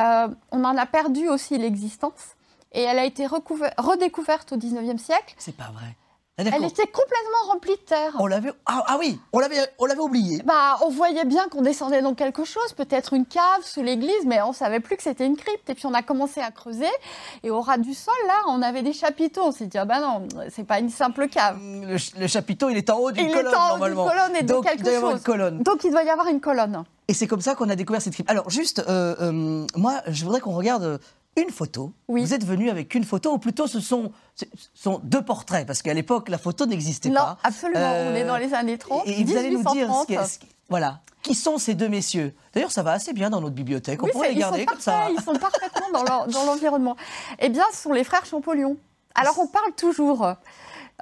euh, 0.00 0.28
on 0.52 0.64
en 0.64 0.76
a 0.76 0.86
perdu 0.86 1.28
aussi 1.28 1.58
l'existence 1.58 2.34
et 2.72 2.82
elle 2.82 2.98
a 2.98 3.04
été 3.04 3.26
redécouverte 3.26 4.52
au 4.52 4.56
XIXe 4.56 5.02
siècle. 5.02 5.34
C'est 5.38 5.56
pas 5.56 5.70
vrai. 5.72 5.96
Ah, 6.38 6.44
Elle 6.54 6.64
était 6.64 6.86
complètement 6.86 7.52
remplie 7.52 7.72
de 7.76 7.80
terre. 7.82 8.12
On 8.18 8.26
l'avait. 8.26 8.50
Ah, 8.64 8.82
ah 8.86 8.96
oui, 8.98 9.20
on 9.34 9.40
l'avait, 9.40 9.58
on 9.78 9.84
l'avait 9.84 10.00
oublié. 10.00 10.40
Bah, 10.46 10.78
on 10.80 10.88
voyait 10.88 11.26
bien 11.26 11.46
qu'on 11.48 11.60
descendait 11.60 12.00
dans 12.00 12.14
quelque 12.14 12.44
chose, 12.44 12.72
peut-être 12.72 13.12
une 13.12 13.26
cave 13.26 13.62
sous 13.62 13.82
l'église, 13.82 14.24
mais 14.24 14.40
on 14.40 14.54
savait 14.54 14.80
plus 14.80 14.96
que 14.96 15.02
c'était 15.02 15.26
une 15.26 15.36
crypte. 15.36 15.68
Et 15.68 15.74
puis 15.74 15.84
on 15.84 15.92
a 15.92 16.00
commencé 16.02 16.40
à 16.40 16.50
creuser, 16.50 16.88
et 17.42 17.50
au 17.50 17.60
ras 17.60 17.76
du 17.76 17.92
sol, 17.92 18.14
là, 18.26 18.36
on 18.48 18.62
avait 18.62 18.80
des 18.82 18.94
chapiteaux. 18.94 19.42
On 19.44 19.52
s'est 19.52 19.66
dit, 19.66 19.76
ah 19.76 19.84
bah 19.84 20.00
non, 20.00 20.28
c'est 20.48 20.64
pas 20.64 20.78
une 20.78 20.88
simple 20.88 21.28
cave. 21.28 21.58
Le, 21.60 21.98
ch- 21.98 22.12
le 22.18 22.26
chapiteau, 22.26 22.70
il 22.70 22.78
est 22.78 22.88
en 22.88 22.96
haut 23.00 23.10
d'une 23.10 23.26
Il 23.28 23.32
est 23.32 23.34
en 23.36 23.40
haut 23.40 23.42
d'une 23.42 23.54
normalement. 23.94 24.08
colonne 24.08 24.36
et 24.36 24.42
de 24.42 24.48
Donc, 24.48 24.64
il 24.64 24.70
quelque 24.70 24.84
doit 24.84 24.92
y 24.92 24.96
avoir 24.96 25.10
une 25.12 25.16
chose. 25.18 25.24
colonne. 25.26 25.62
Donc 25.62 25.84
il 25.84 25.90
doit 25.90 26.04
y 26.04 26.08
avoir 26.10 26.28
une 26.28 26.40
colonne. 26.40 26.84
Et 27.10 27.14
c'est 27.14 27.26
comme 27.26 27.40
ça 27.40 27.56
qu'on 27.56 27.68
a 27.68 27.74
découvert 27.74 28.00
cette 28.00 28.12
crypte. 28.14 28.30
Alors, 28.30 28.48
juste, 28.50 28.84
euh, 28.88 29.16
euh, 29.20 29.66
moi, 29.74 30.00
je 30.06 30.24
voudrais 30.24 30.38
qu'on 30.40 30.54
regarde 30.54 30.84
euh, 30.84 30.98
une 31.36 31.50
photo. 31.50 31.92
Oui. 32.06 32.20
Vous 32.24 32.34
êtes 32.34 32.44
venu 32.46 32.70
avec 32.70 32.94
une 32.94 33.02
photo, 33.02 33.32
ou 33.32 33.38
plutôt 33.38 33.66
ce 33.66 33.80
sont, 33.80 34.12
ce 34.36 34.44
sont 34.74 35.00
deux 35.02 35.22
portraits, 35.22 35.66
parce 35.66 35.82
qu'à 35.82 35.92
l'époque, 35.92 36.28
la 36.28 36.38
photo 36.38 36.66
n'existait 36.66 37.08
Non, 37.08 37.16
pas. 37.16 37.38
absolument. 37.42 37.80
Euh, 37.82 38.12
On 38.12 38.14
est 38.14 38.24
dans 38.24 38.36
les 38.36 38.54
années 38.54 38.78
30. 38.78 39.02
Et, 39.06 39.20
et 39.20 39.24
vous 39.24 39.36
allez 39.36 39.50
nous 39.50 39.62
dire, 39.62 39.70
ce 39.72 39.74
1830. 39.74 40.06
qui 40.06 40.14
est- 40.14 40.24
ce 40.24 40.38
qui- 40.38 40.48
voilà, 40.68 41.00
qui 41.24 41.34
sont 41.34 41.58
ces 41.58 41.74
deux 41.74 41.88
messieurs? 41.88 42.32
D'ailleurs, 42.54 42.70
ça 42.70 42.84
va 42.84 42.92
assez 42.92 43.12
bien 43.12 43.28
dans 43.28 43.40
notre 43.40 43.56
bibliothèque. 43.56 44.00
On 44.02 44.06
Oui, 44.06 44.12
pourrait 44.12 44.28
c'est- 44.28 44.34
les 44.34 44.40
garder 44.40 44.66
comme 44.66 44.78
ça. 44.80 45.08
Ils 45.10 45.20
sont 45.20 45.34
parfaitement 45.34 45.90
dans 45.92 46.04
leur- 46.04 46.28
dans 46.28 46.44
l'environnement. 46.44 46.94
eh 47.40 47.48
bien, 47.48 47.64
ce 47.72 47.82
sont 47.82 47.92
les 47.92 48.04
frères 48.04 48.24
Champollion. 48.24 48.76
Alors, 49.16 49.36
on 49.40 49.48
parle 49.48 49.72
toujours 49.76 50.24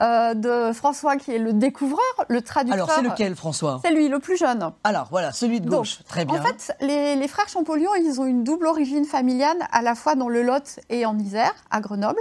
euh, 0.00 0.34
de 0.34 0.72
François 0.72 1.16
qui 1.16 1.32
est 1.32 1.38
le 1.38 1.52
découvreur, 1.52 1.98
le 2.28 2.42
traducteur. 2.42 2.84
Alors, 2.84 2.96
c'est 2.96 3.02
lequel, 3.02 3.34
François? 3.34 3.80
C'est 3.84 3.92
lui, 3.92 4.08
le 4.08 4.18
plus 4.18 4.36
jeune. 4.36 4.70
Alors, 4.84 5.08
voilà, 5.10 5.32
celui 5.32 5.60
de 5.60 5.68
Donc, 5.68 5.80
gauche. 5.80 5.98
Très 6.08 6.24
bien. 6.24 6.40
En 6.40 6.42
fait, 6.42 6.74
les, 6.80 7.16
les 7.16 7.28
frères 7.28 7.48
Champollion, 7.48 7.90
ils 7.94 8.20
ont 8.20 8.26
une 8.26 8.44
double 8.44 8.66
origine 8.66 9.04
familiale, 9.04 9.58
à 9.72 9.82
la 9.82 9.94
fois 9.94 10.14
dans 10.14 10.28
le 10.28 10.42
Lot 10.42 10.80
et 10.88 11.06
en 11.06 11.18
Isère, 11.18 11.54
à 11.70 11.80
Grenoble. 11.80 12.20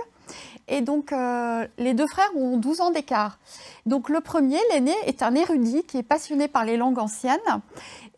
Et 0.67 0.81
donc, 0.81 1.13
euh, 1.13 1.65
les 1.77 1.93
deux 1.93 2.07
frères 2.07 2.29
ont 2.35 2.57
12 2.57 2.81
ans 2.81 2.91
d'écart. 2.91 3.39
Donc, 3.85 4.09
le 4.09 4.19
premier, 4.19 4.59
l'aîné, 4.71 4.93
est 5.05 5.23
un 5.23 5.33
érudit 5.33 5.83
qui 5.83 5.97
est 5.97 6.03
passionné 6.03 6.47
par 6.47 6.65
les 6.65 6.75
langues 6.75 6.99
anciennes. 6.99 7.39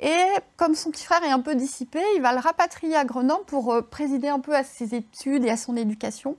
Et 0.01 0.15
comme 0.55 0.75
son 0.75 0.91
petit 0.91 1.03
frère 1.03 1.21
est 1.23 1.29
un 1.29 1.41
peu 1.41 1.55
dissipé, 1.55 1.99
il 2.15 2.21
va 2.21 2.31
le 2.31 2.39
rapatrier 2.39 2.95
à 2.95 3.03
Grenoble 3.03 3.43
pour 3.45 3.73
euh, 3.73 3.81
présider 3.81 4.29
un 4.29 4.39
peu 4.39 4.55
à 4.55 4.63
ses 4.63 4.95
études 4.95 5.43
et 5.43 5.49
à 5.49 5.57
son 5.57 5.75
éducation. 5.75 6.37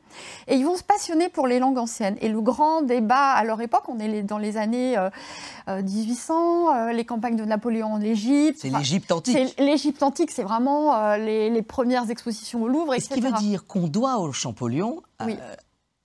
Et 0.49 0.55
ils 0.57 0.65
vont 0.65 0.77
se 0.77 0.83
passionner 0.83 1.29
pour 1.29 1.47
les 1.47 1.59
langues 1.59 1.77
anciennes. 1.77 2.17
Et 2.23 2.31
le 2.31 2.41
grand 2.41 2.81
débat 2.81 3.33
à 3.33 3.45
leur 3.45 3.61
époque, 3.61 3.85
on 3.89 3.99
est 3.99 4.23
dans 4.23 4.39
les 4.39 4.57
années 4.57 4.97
euh, 4.97 5.11
euh, 5.69 5.83
1800, 5.83 6.75
euh, 6.89 6.93
les 6.93 7.05
campagnes 7.05 7.37
de 7.37 7.45
Napoléon 7.45 7.93
en 7.93 8.01
Égypte. 8.01 8.61
c'est 8.63 8.71
l'Égypte 8.71 9.13
antique. 9.13 9.37
c'est 9.37 9.63
l'Égypte 9.63 10.03
antique, 10.03 10.31
c'est 10.31 10.43
vraiment 10.43 11.17
les, 11.17 11.51
les 11.51 11.63
premières 11.63 12.09
expositions 12.11 12.63
au 12.63 12.69
Louvre, 12.69 12.95
Et 12.95 13.01
ce 13.01 13.11
qui 13.11 13.21
veut 13.21 13.33
dire 13.33 13.67
qu'on 13.67 13.89
doit 13.89 14.19
aux 14.21 14.33
Champollion, 14.33 15.03
Oui. 15.27 15.37
euh, 15.39 15.55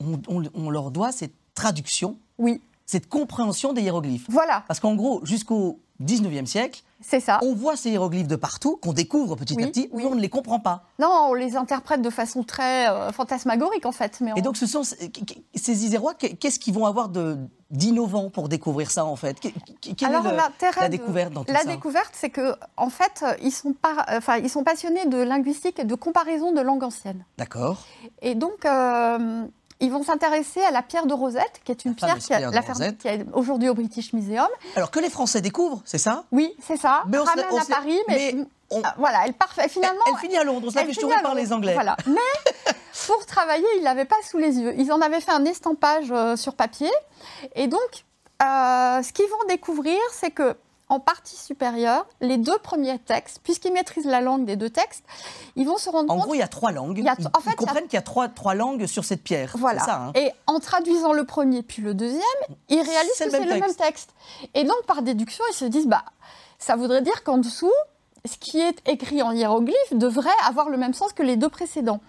on, 0.03 0.19
on- 0.27 0.43
on 0.55 0.69
leur 0.69 0.91
doit 0.91 1.13
cette 1.13 1.33
traduction, 1.53 2.17
Oui, 2.37 2.59
cette 2.85 3.07
compréhension 3.07 3.71
des 3.71 3.81
hiéroglyphes. 3.81 4.25
voilà, 4.27 4.63
Parce 4.67 4.81
qu'en 4.81 4.95
gros, 4.95 5.21
jusqu'au 5.25 5.79
19e 6.03 6.45
siècle, 6.45 6.83
c'est 7.01 7.19
ça. 7.19 7.39
on 7.41 7.53
voit 7.53 7.75
ces 7.77 7.91
hiéroglyphes 7.91 8.27
de 8.27 8.35
partout, 8.35 8.77
qu'on 8.77 8.91
découvre 8.93 9.35
petit 9.35 9.53
à 9.61 9.67
petit, 9.67 9.89
oui. 9.93 10.03
mais 10.03 10.09
on 10.09 10.15
ne 10.15 10.19
les 10.21 10.29
comprend 10.29 10.59
pas. 10.59 10.83
Non, 10.99 11.27
on 11.29 11.33
les 11.33 11.55
interprète 11.55 12.01
de 12.01 12.09
façon 12.09 12.43
très 12.43 12.89
euh, 12.89 13.11
fantasmagorique 13.11 13.85
en 13.85 13.91
fait. 13.91 14.19
Mais 14.21 14.31
Et 14.31 14.39
on- 14.39 14.41
donc, 14.41 14.57
ce 14.57 14.67
sont 14.67 14.83
ces 14.83 15.85
Isérois, 15.85 16.13
qu'est-ce 16.15 16.59
qu'ils 16.59 16.73
vont 16.73 16.85
avoir 16.85 17.07
de- 17.09 17.37
d'innovant 17.71 18.29
pour 18.29 18.49
découvrir 18.49 18.91
ça, 18.91 19.05
en 19.05 19.15
fait? 19.15 19.39
Que- 19.39 19.47
que- 19.49 19.93
Quelle 19.95 20.09
Alors, 20.09 20.27
est 20.27 20.31
le- 20.31 20.81
la 20.81 20.89
découverte 20.89 21.33
dans 21.33 21.43
tout 21.43 21.53
La 21.53 21.59
ça? 21.61 21.65
découverte, 21.67 22.11
c'est 22.13 22.29
que 22.29 22.55
en 22.77 22.89
fait, 22.89 23.23
ils 23.41 23.51
sont, 23.51 23.73
par- 23.73 24.05
enfin, 24.09 24.37
ils 24.37 24.49
sont 24.49 24.63
passionnés 24.63 25.05
de 25.05 25.17
linguistique 25.17 25.79
et 25.79 25.85
de 25.85 25.95
comparaison 25.95 26.51
de 26.51 26.61
langues 26.61 26.83
anciennes. 26.83 27.23
D'accord. 27.37 27.85
Et 28.21 28.35
donc, 28.35 28.65
euh, 28.65 29.45
ils 29.79 29.91
vont 29.91 30.03
s'intéresser 30.03 30.61
à 30.63 30.71
la 30.71 30.81
pierre 30.81 31.05
de 31.05 31.13
Rosette, 31.13 31.61
qui 31.63 31.71
est 31.71 31.85
une 31.85 31.91
La 31.91 31.95
pierre, 31.95 32.17
qui, 32.17 32.33
a- 32.33 32.39
la 32.39 32.61
est 33.13 33.25
aujourd'hui 33.33 33.69
au 33.69 33.73
British 33.73 34.13
Museum. 34.13 34.47
Alors 34.75 34.91
que 34.91 34.99
les 34.99 35.09
Français 35.09 35.41
découvrent, 35.41 35.81
c'est 35.85 35.97
ça? 35.97 36.23
Oui, 36.31 36.53
c'est 36.65 36.77
ça. 36.77 37.03
Mais 37.07 37.17
on 37.17 37.23
Ramène 37.23 37.45
on 37.51 37.57
à 37.57 37.65
Paris, 37.65 37.99
mais, 38.07 38.31
mais 38.35 38.45
on- 38.71 38.81
Ah, 38.83 38.95
voilà, 38.97 39.25
elle 39.25 39.33
part. 39.33 39.53
Finalement, 39.69 40.01
Elle 40.07 40.17
finit 40.17 40.37
à 40.37 40.43
Londres, 40.43 40.67
on 40.67 40.71
se 40.71 40.75
la 40.75 40.85
fait 40.85 40.93
chourer 40.93 41.15
par 41.21 41.35
les. 41.35 41.51
Anglais. 41.51 41.73
Voilà. 41.73 41.97
Mais 42.07 42.15
pour 43.07 43.25
travailler, 43.25 43.65
ils 43.77 43.83
l'avaient 43.83 44.05
pas 44.05 44.15
sous 44.29 44.37
les 44.37 44.57
yeux. 44.57 44.73
Ils 44.77 44.91
en 44.91 45.01
avaient 45.01 45.21
fait 45.21 45.31
un 45.31 45.45
estampage 45.45 46.07
euh, 46.11 46.35
sur 46.35 46.55
papier. 46.55 46.91
Et 47.55 47.67
donc, 47.67 47.79
euh, 48.41 49.03
ce 49.03 49.11
qu'ils 49.13 49.27
vont 49.29 49.47
découvrir, 49.49 49.99
c'est 50.11 50.31
que 50.31 50.55
en 50.87 50.99
partie 50.99 51.35
supérieure, 51.35 52.05
les 52.21 52.37
deux 52.37 52.57
premiers 52.59 52.99
textes, 52.99 53.39
puisqu'ils 53.43 53.73
maîtrisent 53.73 54.05
la 54.05 54.21
langue 54.21 54.45
des 54.45 54.55
deux 54.55 54.69
textes, 54.69 55.03
ils 55.55 55.65
vont 55.65 55.77
se 55.77 55.89
rendre 55.89 56.11
En 56.11 56.15
compte. 56.17 56.25
gros, 56.25 56.33
il 56.35 56.39
y 56.39 56.43
a 56.43 56.47
trois 56.47 56.71
langues. 56.71 56.97
Il 56.99 57.05
y 57.05 57.09
a- 57.09 57.15
Ils, 57.17 57.27
en 57.27 57.39
fait, 57.39 57.51
ils 57.51 57.55
comprennent 57.55 57.85
qu'il 57.85 57.95
y 57.95 57.97
a 57.97 58.01
trois, 58.03 58.27
trois 58.27 58.53
langues 58.53 58.85
sur 58.85 59.03
cette 59.03 59.23
pierre. 59.23 59.55
Voilà. 59.57 59.81
Ça, 59.83 59.95
hein 59.95 60.11
Et 60.15 60.31
en 60.47 60.59
traduisant 60.59 61.11
le 61.13 61.25
premier 61.25 61.63
puis 61.63 61.81
le 61.81 61.93
deuxième, 61.95 62.21
ils 62.69 62.81
réalisent 62.81 63.11
que 63.17 63.29
c'est 63.29 63.45
le 63.45 63.59
même 63.59 63.73
texte. 63.75 64.11
Et 64.53 64.63
donc, 64.63 64.77
par 64.85 65.01
déduction, 65.01 65.43
ils 65.49 65.55
se 65.55 65.65
disent, 65.65 65.87
bah, 65.87 66.05
ça 66.59 66.75
voudrait 66.75 67.01
dire 67.01 67.23
qu'en 67.23 67.39
dessous, 67.39 67.73
ce 68.23 68.37
qui 68.37 68.59
est 68.59 68.87
écrit 68.87 69.21
en 69.23 69.31
hiéroglyphe 69.31 69.93
devrait 69.93 70.29
avoir 70.47 70.69
le 70.69 70.77
même 70.77 70.93
sens 70.93 71.13
que 71.13 71.23
les 71.23 71.35
deux 71.35 71.49
précédents. 71.49 71.99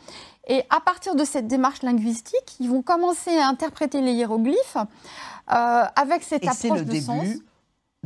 Et 0.48 0.62
à 0.70 0.80
partir 0.80 1.14
de 1.16 1.24
cette 1.24 1.46
démarche 1.48 1.82
linguistique, 1.82 2.56
ils 2.60 2.70
vont 2.70 2.80
commencer 2.82 3.36
à 3.38 3.48
interpréter 3.48 4.00
les 4.00 4.12
hiéroglyphes 4.12 4.76
euh, 4.76 5.84
avec 5.96 6.22
cette 6.22 6.44
Et 6.44 6.48
approche 6.48 6.78
le 6.78 6.84
de 6.84 6.90
début 6.90 7.04
sens 7.04 7.26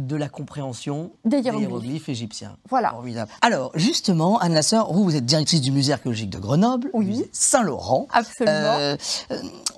de 0.07 0.16
la 0.16 0.28
compréhension 0.28 1.11
des 1.25 1.42
des 1.42 1.50
hiéroglyphes. 1.50 2.09
égyptiens. 2.09 2.57
Voilà. 2.69 2.90
Formidable. 2.90 3.30
Alors, 3.42 3.73
justement, 3.75 4.38
Anne 4.38 4.54
Lasseur, 4.54 4.92
vous, 4.92 5.04
vous 5.04 5.16
êtes 5.16 5.26
directrice 5.26 5.61
du 5.61 5.73
musée 5.73 5.92
archéologique 5.92 6.30
de 6.30 6.38
Grenoble, 6.38 6.90
Oui. 6.92 7.25
Saint-Laurent. 7.33 8.07
Absolument. 8.12 8.54
Euh, 8.54 8.97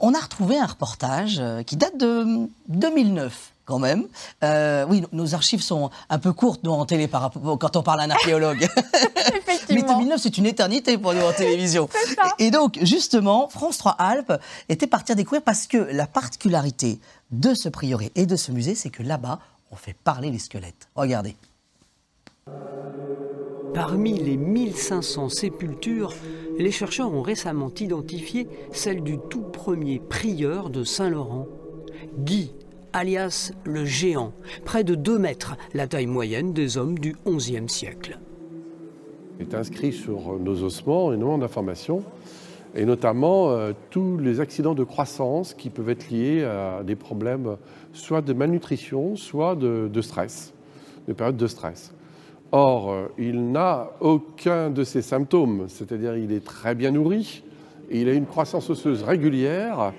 on 0.01 0.15
a 0.15 0.19
retrouvé 0.19 0.59
un 0.59 0.67
reportage 0.67 1.39
euh, 1.41 1.63
qui 1.63 1.77
date 1.77 1.97
de 1.99 2.49
2009 2.69 3.53
quand 3.65 3.79
même. 3.79 4.07
Euh, 4.43 4.85
oui, 4.89 5.05
nos 5.13 5.35
archives 5.35 5.63
sont 5.63 5.91
un 6.11 6.19
peu 6.19 6.33
courtes 6.33 6.63
nous, 6.65 6.73
en 6.73 6.85
télé 6.85 7.07
par 7.07 7.21
rapport, 7.23 7.59
quand 7.59 7.77
on 7.77 7.83
parle 7.83 8.01
à 8.01 8.05
un 8.05 8.11
archéologue. 8.11 8.69
Mais 9.33 9.39
Effectivement. 9.39 9.99
2009, 9.99 10.21
c'est 10.21 10.37
une 10.39 10.47
éternité 10.47 10.99
pour 10.99 11.15
nous 11.15 11.23
en 11.23 11.33
télévision. 11.33 11.89
ça. 12.17 12.35
Et 12.39 12.51
donc, 12.51 12.79
justement, 12.83 13.49
France 13.49 13.79
3 13.79 13.93
Alpes 13.93 14.33
était 14.69 14.89
partie 14.89 15.13
à 15.13 15.15
découvrir 15.15 15.43
parce 15.43 15.67
que 15.69 15.77
la 15.79 16.07
particularité 16.09 16.99
de 17.31 17.55
ce 17.55 17.69
prieuré 17.69 18.11
et 18.15 18.27
de 18.27 18.37
ce 18.37 18.51
musée, 18.53 18.75
c'est 18.75 18.91
que 18.91 19.03
là-bas, 19.03 19.39
on 19.73 19.77
fait 19.77 19.97
parler 20.05 20.31
les 20.31 20.39
squelettes. 20.39 20.89
Regardez. 20.95 21.35
Parmi 23.75 24.19
les 24.19 24.37
1500 24.37 25.31
sépultures, 25.31 26.13
les 26.59 26.71
chercheurs 26.71 27.13
ont 27.13 27.23
récemment 27.23 27.73
identifié 27.81 28.47
celle 28.71 29.03
du 29.03 29.19
tout 29.31 29.41
premier 29.41 29.99
prieur 29.99 30.69
de 30.69 30.85
Saint-Laurent, 30.85 31.49
Guy, 32.19 32.53
alias 32.93 33.53
le 33.65 33.87
géant, 33.87 34.33
près 34.67 34.85
de 34.85 34.95
2 34.95 35.19
mètres, 35.19 35.57
la 35.73 35.87
taille 35.87 36.07
moyenne 36.07 36.53
des 36.53 36.77
hommes 36.77 36.99
du 36.99 37.17
XIe 37.27 37.69
siècle. 37.69 38.19
est 39.41 39.55
inscrit 39.55 39.93
sur 39.93 40.39
nos 40.39 40.63
ossements 40.63 41.15
énormément 41.15 41.39
d'informations, 41.39 42.05
et 42.75 42.85
notamment 42.85 43.51
euh, 43.51 43.73
tous 43.91 44.17
les 44.19 44.41
accidents 44.41 44.75
de 44.75 44.85
croissance 44.85 45.55
qui 45.55 45.71
peuvent 45.71 45.91
être 45.91 46.11
liés 46.11 46.45
à 46.45 46.83
des 46.83 46.97
problèmes 46.97 47.57
soit 47.93 48.23
de 48.23 48.33
malnutrition, 48.33 49.17
soit 49.17 49.55
de, 49.55 50.01
stress, 50.01 50.55
de 51.07 51.13
périodes 51.13 51.37
de 51.37 51.47
stress. 51.47 51.93
Or, 52.51 52.91
euh, 52.91 53.09
il 53.19 53.51
n'a 53.51 53.91
aucun 54.01 54.71
de 54.71 54.85
ces 54.85 55.03
symptômes, 55.03 55.67
c'est-à-dire 55.69 56.17
il 56.17 56.33
est 56.33 56.45
très 56.45 56.75
bien 56.75 56.91
nourri, 56.91 57.43
il 57.91 58.09
a 58.09 58.13
une 58.13 58.27
croissance 58.27 58.71
osseuse 58.71 59.03
régulière, 59.03 59.93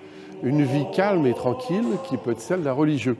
une 0.43 0.63
vie 0.63 0.85
calme 0.93 1.25
et 1.25 1.33
tranquille 1.33 1.85
qui 2.07 2.17
peut 2.17 2.31
être 2.31 2.41
celle 2.41 2.63
d'un 2.63 2.73
religieux. 2.73 3.17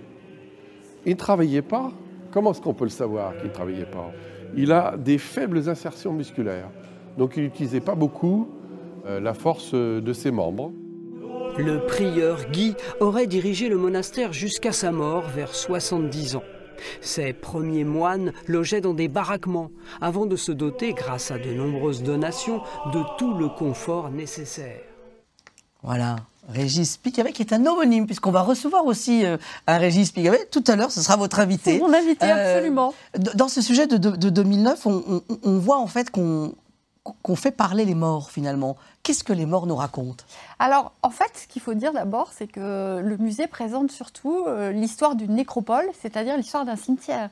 Il 1.05 1.13
ne 1.13 1.17
travaillait 1.17 1.62
pas. 1.62 1.91
Comment 2.31 2.51
est-ce 2.51 2.62
qu'on 2.62 2.74
peut 2.74 2.86
le 2.86 2.89
savoir 2.89 3.36
qu'il 3.38 3.50
ne 3.50 3.53
travaillait 3.53 3.86
pas? 3.86 4.12
Il 4.55 4.72
a 4.72 4.98
des 4.98 5.17
faibles 5.17 5.69
insertions 5.69 6.13
musculaires, 6.13 6.69
donc 7.17 7.33
il 7.38 7.43
n'utilisait 7.43 7.79
pas 7.79 7.95
beaucoup 7.95 8.50
la 9.05 9.33
force 9.33 9.74
de 9.74 10.13
ses 10.13 10.31
membres. 10.31 10.72
Le 11.57 11.86
prieur 11.86 12.50
Guy 12.51 12.74
aurait 13.00 13.27
dirigé 13.27 13.69
le 13.69 13.77
monastère 13.77 14.33
jusqu'à 14.33 14.72
sa 14.72 14.91
mort 14.91 15.24
vers 15.36 15.53
70 15.53 16.36
ans. 16.38 16.43
Ces 17.01 17.31
premiers 17.31 17.83
moines 17.83 18.33
logeaient 18.48 18.81
dans 18.81 18.93
des 18.95 19.07
baraquements 19.07 19.69
avant 20.01 20.25
de 20.25 20.36
se 20.36 20.51
doter, 20.51 20.93
grâce 20.93 21.29
à 21.31 21.38
de 21.38 21.51
nombreuses 21.53 22.01
donations, 22.03 22.62
de 22.91 23.00
tout 23.17 23.36
le 23.36 23.48
confort 23.50 24.10
nécessaire. 24.10 24.81
Voilà. 25.83 26.15
Régis 26.50 26.98
Picavet, 26.98 27.31
qui 27.31 27.41
est 27.41 27.53
un 27.53 27.65
homonyme, 27.65 28.05
puisqu'on 28.05 28.31
va 28.31 28.41
recevoir 28.41 28.86
aussi 28.86 29.25
euh, 29.25 29.38
un 29.67 29.77
Régis 29.77 30.12
Picavet. 30.12 30.45
Tout 30.51 30.63
à 30.67 30.75
l'heure, 30.75 30.91
ce 30.91 31.01
sera 31.01 31.15
votre 31.15 31.39
invité. 31.39 31.74
C'est 31.74 31.79
mon 31.79 31.93
invité, 31.93 32.25
Euh, 32.25 32.55
absolument. 32.55 32.93
Dans 33.36 33.48
ce 33.48 33.62
sujet 33.62 33.88
de, 33.88 33.95
de- 33.98 34.15
de 34.17 34.29
2009, 34.29 34.86
on, 34.86 35.03
on- 35.29 35.38
on 35.43 35.57
voit 35.60 35.77
en 35.77 35.88
fait 35.88 36.10
qu'on 36.10 36.53
qu'on 37.03 37.36
fait 37.36 37.51
parler 37.51 37.86
les 37.86 37.95
morts, 37.95 38.31
finalement. 38.31 38.77
Qu'est-ce 39.03 39.25
que 39.25 39.33
les 39.33 39.45
morts 39.45 39.67
nous 39.67 39.75
racontent? 39.75 40.24
Alors, 40.60 40.93
en 41.01 41.10
fait, 41.10 41.29
ce 41.36 41.45
qu'il 41.48 41.62
faut 41.62 41.74
dire 41.74 41.91
d'abord, 41.91 42.31
c'est 42.33 42.48
que 42.48 43.01
le 43.03 43.17
musée 43.17 43.48
présente 43.48 43.91
surtout 43.91 44.45
euh, 44.48 44.72
l'histoire 44.72 45.15
d'une 45.15 45.33
nécropole, 45.33 45.83
c'est-à-dire 46.01 46.38
l'histoire 46.38 46.63
d'un 46.63 46.77
cimetière. 46.77 47.29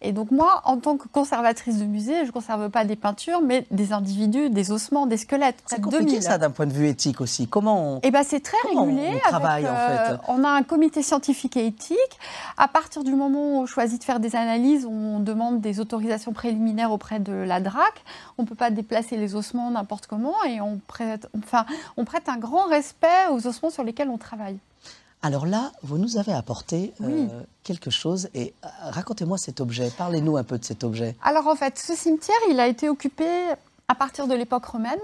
Et 0.00 0.10
donc, 0.10 0.32
moi, 0.32 0.62
en 0.64 0.78
tant 0.78 0.96
que 0.96 1.06
conservatrice 1.06 1.78
de 1.78 1.84
musée, 1.84 2.22
je 2.22 2.26
ne 2.26 2.30
conserve 2.32 2.70
pas 2.70 2.84
des 2.84 2.96
peintures, 2.96 3.40
mais 3.40 3.64
des 3.70 3.92
individus, 3.92 4.50
des 4.50 4.72
ossements, 4.72 5.06
des 5.06 5.16
squelettes. 5.16 5.62
C'est 5.66 5.80
compliqué 5.80 6.04
2000. 6.06 6.22
ça 6.24 6.38
d'un 6.38 6.50
point 6.50 6.66
de 6.66 6.72
vue 6.72 6.88
éthique 6.88 7.20
aussi. 7.20 7.46
Comment 7.46 7.94
on... 7.96 8.00
Eh 8.02 8.10
ben, 8.10 8.24
c'est 8.24 8.40
très 8.40 8.58
régulé. 8.68 9.12
on 9.14 9.28
travaille, 9.28 9.64
avec, 9.64 9.78
en 9.78 10.06
fait? 10.08 10.12
euh, 10.14 10.16
On 10.26 10.42
a 10.42 10.48
un 10.48 10.64
comité 10.64 11.02
scientifique 11.02 11.56
et 11.56 11.66
éthique. 11.66 12.18
À 12.58 12.66
partir 12.66 13.04
du 13.04 13.12
moment 13.14 13.38
où 13.38 13.60
on 13.62 13.66
choisit 13.66 14.00
de 14.00 14.04
faire 14.04 14.18
des 14.18 14.34
analyses, 14.34 14.86
on 14.86 15.20
demande 15.20 15.60
des 15.60 15.78
autorisations 15.78 16.32
préliminaires 16.32 16.90
auprès 16.90 17.20
de 17.20 17.32
la 17.32 17.60
DRAC. 17.60 18.02
On 18.38 18.42
ne 18.42 18.48
peut 18.48 18.56
pas 18.56 18.70
déplacer 18.72 19.11
les 19.16 19.34
ossements 19.34 19.70
n'importe 19.70 20.06
comment 20.06 20.34
et 20.44 20.60
on 20.60 20.80
prête, 20.86 21.28
enfin, 21.38 21.64
on 21.96 22.04
prête 22.04 22.28
un 22.28 22.36
grand 22.38 22.66
respect 22.66 23.28
aux 23.30 23.46
ossements 23.46 23.70
sur 23.70 23.84
lesquels 23.84 24.08
on 24.08 24.18
travaille. 24.18 24.58
Alors 25.24 25.46
là, 25.46 25.70
vous 25.84 25.98
nous 25.98 26.16
avez 26.18 26.32
apporté 26.32 26.92
euh, 27.00 27.26
quelque 27.62 27.90
chose 27.90 28.28
et 28.34 28.52
euh, 28.64 28.68
racontez-moi 28.90 29.38
cet 29.38 29.60
objet. 29.60 29.90
Parlez-nous 29.96 30.36
un 30.36 30.42
peu 30.42 30.58
de 30.58 30.64
cet 30.64 30.82
objet. 30.82 31.14
Alors 31.22 31.46
en 31.46 31.54
fait, 31.54 31.78
ce 31.78 31.94
cimetière, 31.94 32.36
il 32.50 32.58
a 32.58 32.66
été 32.66 32.88
occupé 32.88 33.24
à 33.86 33.94
partir 33.94 34.26
de 34.26 34.34
l'époque 34.34 34.64
romaine 34.64 34.98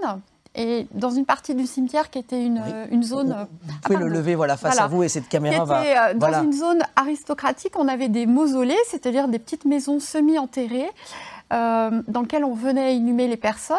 et 0.55 0.87
dans 0.91 1.11
une 1.11 1.25
partie 1.25 1.53
du 1.55 1.65
cimetière 1.67 2.09
qui 2.09 2.17
était 2.19 2.43
une, 2.43 2.55
Oui. 2.57 2.63
euh, 2.73 2.87
une 2.91 3.03
zone... 3.03 3.31
euh, 3.31 3.43
Vous 3.63 3.71
ah, 3.71 3.73
pouvez 3.83 3.95
le 3.97 4.01
pardon. 4.05 4.15
lever 4.17 4.35
voilà, 4.35 4.57
face 4.57 4.73
Voilà. 4.73 4.85
à 4.85 4.87
vous 4.87 5.03
et 5.03 5.07
cette 5.07 5.23
qui 5.25 5.29
caméra 5.29 5.63
va... 5.63 5.81
était 5.85 5.97
euh, 5.97 6.13
dans 6.15 6.19
voilà. 6.19 6.39
une 6.43 6.51
zone 6.53 6.81
aristocratique. 6.97 7.73
On 7.77 7.87
avait 7.87 8.09
des 8.09 8.25
mausolées, 8.25 8.75
c'est-à-dire 8.87 9.27
des 9.29 9.39
petites 9.39 9.63
maisons 9.65 9.99
semi-enterrées 10.01 10.89
euh, 10.89 11.38
dans 11.51 12.21
lesquelles 12.21 12.45
on 12.45 12.53
venait 12.53 12.95
inhumer 12.95 13.27
les 13.27 13.37
personnes. 13.37 13.77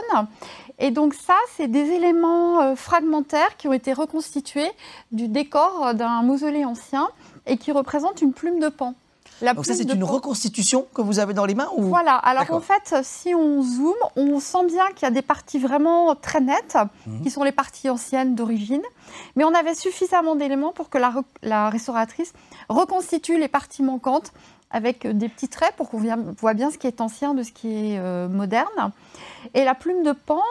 Et 0.79 0.91
donc 0.91 1.15
ça, 1.15 1.37
c'est 1.57 1.69
des 1.69 1.91
éléments 1.91 2.61
euh, 2.61 2.75
fragmentaires 2.75 3.57
qui 3.59 3.69
ont 3.69 3.73
été 3.75 3.93
reconstitués 3.93 4.71
du 5.13 5.29
décor 5.29 5.95
d'un 5.95 6.23
mausolée 6.23 6.65
ancien 6.65 7.11
et 7.47 7.59
qui 7.59 7.71
représentent 7.71 8.23
une 8.23 8.33
plume 8.33 8.61
de 8.61 8.69
pan. 8.69 8.95
La 9.43 9.55
Donc 9.55 9.65
ça, 9.65 9.75
c'est 9.75 9.91
une 9.91 10.05
reconstitution 10.05 10.87
que 10.95 11.01
vous 11.01 11.19
avez 11.19 11.33
dans 11.33 11.47
les 11.47 11.55
mains 11.55 11.69
ou... 11.75 11.85
voilà, 11.85 12.15
alors 12.17 12.51
en 12.53 12.61
fait, 12.61 12.95
si 13.03 13.35
on 13.35 13.63
zoome, 13.63 13.95
on 14.17 14.39
sent 14.39 14.67
bien 14.67 14.85
qu'il 14.95 15.03
y 15.05 15.07
a 15.07 15.11
des 15.11 15.23
parties 15.23 15.59
vraiment 15.59 16.15
très 16.15 16.41
nettes, 16.41 16.77
Mhm. 17.07 17.23
qui 17.23 17.31
sont 17.31 17.43
les 17.43 17.53
parties 17.53 17.89
anciennes 17.89 18.35
d'origine, 18.35 18.83
mais 19.37 19.45
on 19.45 19.55
avait 19.55 19.75
suffisamment 19.75 20.35
d'éléments 20.35 20.73
pour 20.73 20.91
que 20.91 20.99
la 21.43 21.71
restauratrice 21.71 22.33
reconstitue 22.69 23.39
les 23.39 23.49
parties 23.49 23.83
manquantes 23.83 24.33
avec 24.71 25.07
des 25.07 25.29
petits 25.29 25.49
traits 25.49 25.75
pour 25.77 25.91
qu'on 25.91 26.01
voit 26.39 26.55
bien 26.55 26.71
ce 26.71 26.79
qui 26.79 26.87
est 26.87 27.01
ancien 27.01 27.35
de 27.35 27.43
ce 27.43 27.51
qui 27.53 27.69
est 27.95 27.99
euh, 27.99 28.29
moderne. 28.29 28.93
Et 29.55 29.65
la 29.65 29.75
plume 29.75 30.03
de 30.05 30.13
pan, 30.13 30.43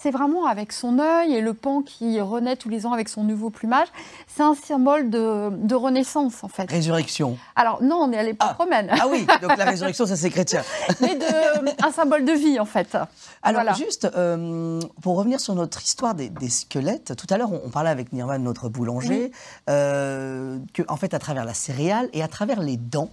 c'est 0.00 0.10
vraiment 0.10 0.46
avec 0.46 0.72
son 0.72 0.98
œil 0.98 1.34
et 1.34 1.40
le 1.40 1.54
pan 1.54 1.82
qui 1.82 2.20
renaît 2.20 2.56
tous 2.56 2.68
les 2.68 2.86
ans 2.86 2.92
avec 2.92 3.08
son 3.08 3.24
nouveau 3.24 3.50
plumage, 3.50 3.88
c'est 4.28 4.42
un 4.42 4.54
symbole 4.54 5.10
de, 5.10 5.50
de 5.50 5.74
renaissance 5.74 6.44
en 6.44 6.48
fait. 6.48 6.70
Résurrection. 6.70 7.36
Alors 7.56 7.82
non, 7.82 7.96
on 8.02 8.12
est 8.12 8.18
à 8.18 8.22
l'époque 8.22 8.48
Ah. 8.50 8.56
romaine, 8.56 8.90
Ah 8.92 9.06
oui, 9.10 9.26
donc 9.42 9.56
la 9.56 9.64
résurrection, 9.70 10.06
ça 10.06 10.16
c'est 10.16 10.30
chrétien. 10.30 10.62
mais 11.00 11.16
de, 11.16 11.84
un 11.84 11.90
symbole 11.90 12.24
de 12.24 12.32
vie 12.32 12.60
en 12.60 12.64
fait. 12.66 12.94
Alors 13.42 13.62
Voilà. 13.62 13.72
juste, 13.72 14.06
euh, 14.16 14.80
pour 15.02 15.16
revenir 15.16 15.40
sur 15.40 15.54
notre 15.54 15.82
histoire 15.82 16.14
des, 16.14 16.28
des 16.28 16.48
squelettes, 16.50 17.14
tout 17.16 17.26
à 17.30 17.38
l'heure 17.38 17.52
on, 17.52 17.60
on 17.64 17.70
parlait 17.70 17.90
avec 17.90 18.12
Nirvan, 18.12 18.38
notre 18.38 18.68
boulanger, 18.68 19.32
euh, 19.68 20.58
que 20.72 20.82
en 20.88 20.96
fait 20.96 21.12
à 21.14 21.18
travers 21.18 21.44
la 21.44 21.54
céréale 21.54 22.08
et 22.12 22.22
à 22.22 22.28
travers 22.28 22.60
les 22.60 22.76
dents, 22.76 23.10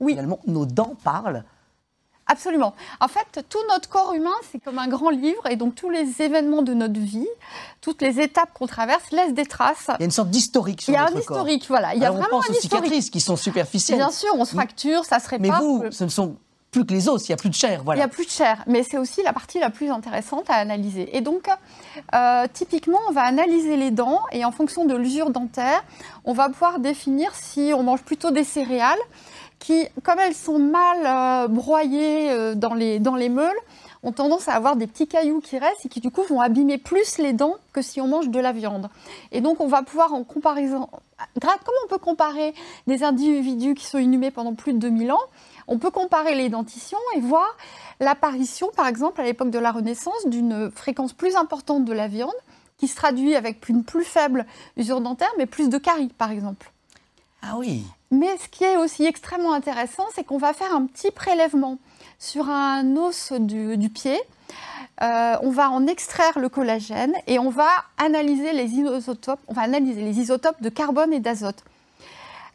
Oui. 0.00 0.12
finalement 0.12 0.40
nos 0.46 0.66
dents 0.66 0.94
parlent. 1.02 1.44
Absolument. 2.26 2.74
En 3.00 3.08
fait, 3.08 3.44
tout 3.50 3.58
notre 3.68 3.86
corps 3.90 4.14
humain, 4.14 4.32
c'est 4.50 4.58
comme 4.58 4.78
un 4.78 4.88
grand 4.88 5.10
livre, 5.10 5.46
et 5.50 5.56
donc 5.56 5.74
tous 5.74 5.90
les 5.90 6.22
événements 6.22 6.62
de 6.62 6.72
notre 6.72 6.98
vie, 6.98 7.28
toutes 7.82 8.00
les 8.00 8.18
étapes 8.18 8.48
qu'on 8.54 8.66
traverse 8.66 9.10
laissent 9.10 9.34
des 9.34 9.44
traces. 9.44 9.88
Il 9.98 10.00
y 10.00 10.02
a 10.02 10.06
une 10.06 10.10
sorte 10.10 10.30
d'historique 10.30 10.80
sur 10.80 10.92
Il 10.92 10.94
y 10.94 10.96
a 10.96 11.02
un 11.06 11.10
notre 11.10 11.26
corps. 11.26 11.36
historique, 11.40 11.66
voilà. 11.68 11.94
Il 11.94 12.00
y 12.00 12.04
a 12.04 12.06
Alors, 12.08 12.16
on 12.16 12.20
vraiment 12.22 12.38
pense 12.40 12.48
un 12.48 12.52
aux 12.54 12.56
historique. 12.56 12.84
cicatrices 12.84 13.10
qui 13.10 13.20
sont 13.20 13.36
superficielles. 13.36 13.98
Bien 13.98 14.10
sûr, 14.10 14.30
on 14.38 14.46
se 14.46 14.54
fracture, 14.54 15.04
ça 15.04 15.18
se 15.18 15.28
Mais 15.32 15.48
répare. 15.48 15.60
vous, 15.62 15.84
ce 15.90 16.04
ne 16.04 16.08
sont 16.08 16.36
plus 16.70 16.86
que 16.86 16.94
les 16.94 17.08
os, 17.10 17.28
il 17.28 17.30
n'y 17.30 17.34
a 17.34 17.36
plus 17.36 17.50
de 17.50 17.54
chair, 17.54 17.80
Il 17.82 17.84
voilà. 17.84 17.98
n'y 18.00 18.04
a 18.04 18.08
plus 18.08 18.24
de 18.24 18.30
chair, 18.30 18.64
mais 18.66 18.82
c'est 18.82 18.96
aussi 18.98 19.22
la 19.22 19.32
partie 19.34 19.58
la 19.60 19.68
plus 19.70 19.90
intéressante 19.90 20.48
à 20.48 20.54
analyser. 20.54 21.14
Et 21.16 21.20
donc, 21.20 21.48
euh, 22.14 22.46
typiquement, 22.54 22.98
on 23.08 23.12
va 23.12 23.22
analyser 23.22 23.76
les 23.76 23.90
dents 23.90 24.22
et 24.32 24.46
en 24.46 24.50
fonction 24.50 24.86
de 24.86 24.94
l'usure 24.96 25.28
dentaire, 25.28 25.84
on 26.24 26.32
va 26.32 26.48
pouvoir 26.48 26.78
définir 26.80 27.34
si 27.34 27.72
on 27.76 27.82
mange 27.82 28.02
plutôt 28.02 28.30
des 28.30 28.44
céréales 28.44 28.98
qui, 29.58 29.86
comme 30.02 30.18
elles 30.18 30.34
sont 30.34 30.58
mal 30.58 30.98
euh, 31.04 31.48
broyées 31.48 32.30
euh, 32.30 32.54
dans, 32.54 32.74
les, 32.74 32.98
dans 32.98 33.16
les 33.16 33.28
meules, 33.28 33.56
ont 34.02 34.12
tendance 34.12 34.48
à 34.48 34.52
avoir 34.52 34.76
des 34.76 34.86
petits 34.86 35.06
cailloux 35.06 35.40
qui 35.40 35.56
restent 35.58 35.86
et 35.86 35.88
qui 35.88 36.00
du 36.00 36.10
coup 36.10 36.22
vont 36.24 36.40
abîmer 36.40 36.76
plus 36.76 37.16
les 37.18 37.32
dents 37.32 37.54
que 37.72 37.80
si 37.80 38.00
on 38.02 38.06
mange 38.06 38.28
de 38.28 38.38
la 38.38 38.52
viande. 38.52 38.90
Et 39.32 39.40
donc 39.40 39.60
on 39.60 39.66
va 39.66 39.82
pouvoir 39.82 40.12
en 40.12 40.24
comparaison, 40.24 40.88
gra- 41.40 41.58
comme 41.64 41.74
on 41.84 41.88
peut 41.88 41.98
comparer 41.98 42.52
des 42.86 43.02
individus 43.02 43.74
qui 43.74 43.86
sont 43.86 43.98
inhumés 43.98 44.30
pendant 44.30 44.54
plus 44.54 44.74
de 44.74 44.78
2000 44.78 45.10
ans, 45.10 45.22
on 45.68 45.78
peut 45.78 45.90
comparer 45.90 46.34
les 46.34 46.50
dentitions 46.50 46.98
et 47.16 47.20
voir 47.20 47.46
l'apparition, 47.98 48.68
par 48.76 48.86
exemple, 48.86 49.22
à 49.22 49.24
l'époque 49.24 49.48
de 49.48 49.58
la 49.58 49.72
Renaissance, 49.72 50.26
d'une 50.26 50.70
fréquence 50.70 51.14
plus 51.14 51.36
importante 51.36 51.86
de 51.86 51.92
la 51.94 52.06
viande, 52.06 52.34
qui 52.76 52.88
se 52.88 52.96
traduit 52.96 53.34
avec 53.34 53.66
une 53.70 53.84
plus 53.84 54.04
faible 54.04 54.44
usure 54.76 55.00
dentaire, 55.00 55.30
mais 55.38 55.46
plus 55.46 55.70
de 55.70 55.78
caries, 55.78 56.08
par 56.18 56.30
exemple. 56.30 56.70
Ah 57.40 57.54
oui. 57.56 57.84
Mais 58.14 58.36
ce 58.38 58.48
qui 58.48 58.62
est 58.64 58.76
aussi 58.76 59.04
extrêmement 59.04 59.52
intéressant, 59.52 60.04
c'est 60.14 60.24
qu'on 60.24 60.38
va 60.38 60.52
faire 60.52 60.72
un 60.74 60.86
petit 60.86 61.10
prélèvement 61.10 61.78
sur 62.18 62.48
un 62.48 62.96
os 62.96 63.32
du, 63.32 63.76
du 63.76 63.90
pied. 63.90 64.20
Euh, 65.02 65.36
on 65.42 65.50
va 65.50 65.70
en 65.70 65.86
extraire 65.88 66.38
le 66.38 66.48
collagène 66.48 67.12
et 67.26 67.40
on 67.40 67.50
va 67.50 67.68
analyser 67.98 68.52
les 68.52 68.70
isotopes. 68.70 69.40
On 69.48 69.52
va 69.52 69.62
analyser 69.62 70.00
les 70.00 70.20
isotopes 70.20 70.62
de 70.62 70.68
carbone 70.68 71.12
et 71.12 71.18
d'azote. 71.18 71.64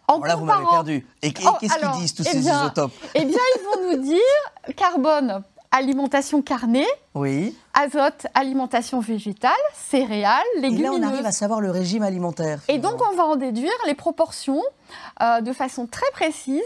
En 0.07 0.19
là, 0.23 0.35
vous 0.35 0.45
m'avez 0.45 0.65
perdu. 0.65 1.05
Et, 1.21 1.27
et 1.27 1.33
Oh, 1.45 1.49
qu'est-ce 1.59 1.77
qu'ils 1.77 2.01
disent 2.01 2.13
tous 2.15 2.23
eh 2.25 2.31
ces 2.31 2.39
isotopes 2.39 2.93
Eh 3.13 3.25
bien, 3.25 3.37
ils 3.57 3.63
vont 3.63 3.91
nous 3.91 4.03
dire 4.03 4.75
carbone, 4.77 5.43
alimentation 5.71 6.41
carnée, 6.41 6.87
Oui. 7.19 7.55
azote, 7.73 8.27
alimentation 8.33 8.99
végétale, 8.99 9.51
céréales, 9.73 10.41
Et 10.57 10.61
là, 10.61 10.67
on 10.67 10.71
légumineuses. 10.71 11.03
arrive 11.03 11.25
à 11.25 11.31
savoir 11.31 11.61
le 11.61 11.71
régime 11.71 12.03
alimentaire. 12.03 12.59
Et 12.67 12.77
donc, 12.77 12.99
on 13.11 13.15
va 13.15 13.25
en 13.25 13.35
déduire 13.35 13.71
les 13.88 13.93
proportions 13.93 14.61
euh, 15.21 15.39
de 15.41 15.53
façon 15.53 15.85
très 15.85 16.09
précise. 16.13 16.63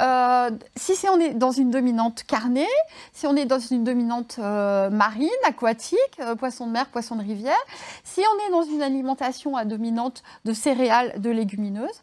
Euh, 0.00 0.50
si 0.76 0.94
c'est- 0.94 1.08
on 1.08 1.18
est 1.18 1.34
dans 1.34 1.50
une 1.50 1.70
dominante 1.72 2.22
carnée, 2.22 2.68
si 3.12 3.26
on 3.26 3.34
est 3.34 3.46
dans 3.46 3.58
une 3.58 3.82
dominante 3.82 4.36
euh, 4.38 4.90
marine, 4.90 5.28
aquatique, 5.44 5.98
euh, 6.20 6.36
poisson 6.36 6.66
de 6.68 6.72
mer, 6.72 6.86
poisson 6.86 7.16
de 7.16 7.22
rivière, 7.22 7.58
si 8.04 8.20
on 8.20 8.46
est 8.48 8.50
dans 8.52 8.62
une 8.62 8.80
alimentation 8.80 9.56
à 9.56 9.64
dominante 9.64 10.22
de 10.44 10.52
céréales, 10.52 11.20
de 11.20 11.30
légumineuses. 11.30 12.00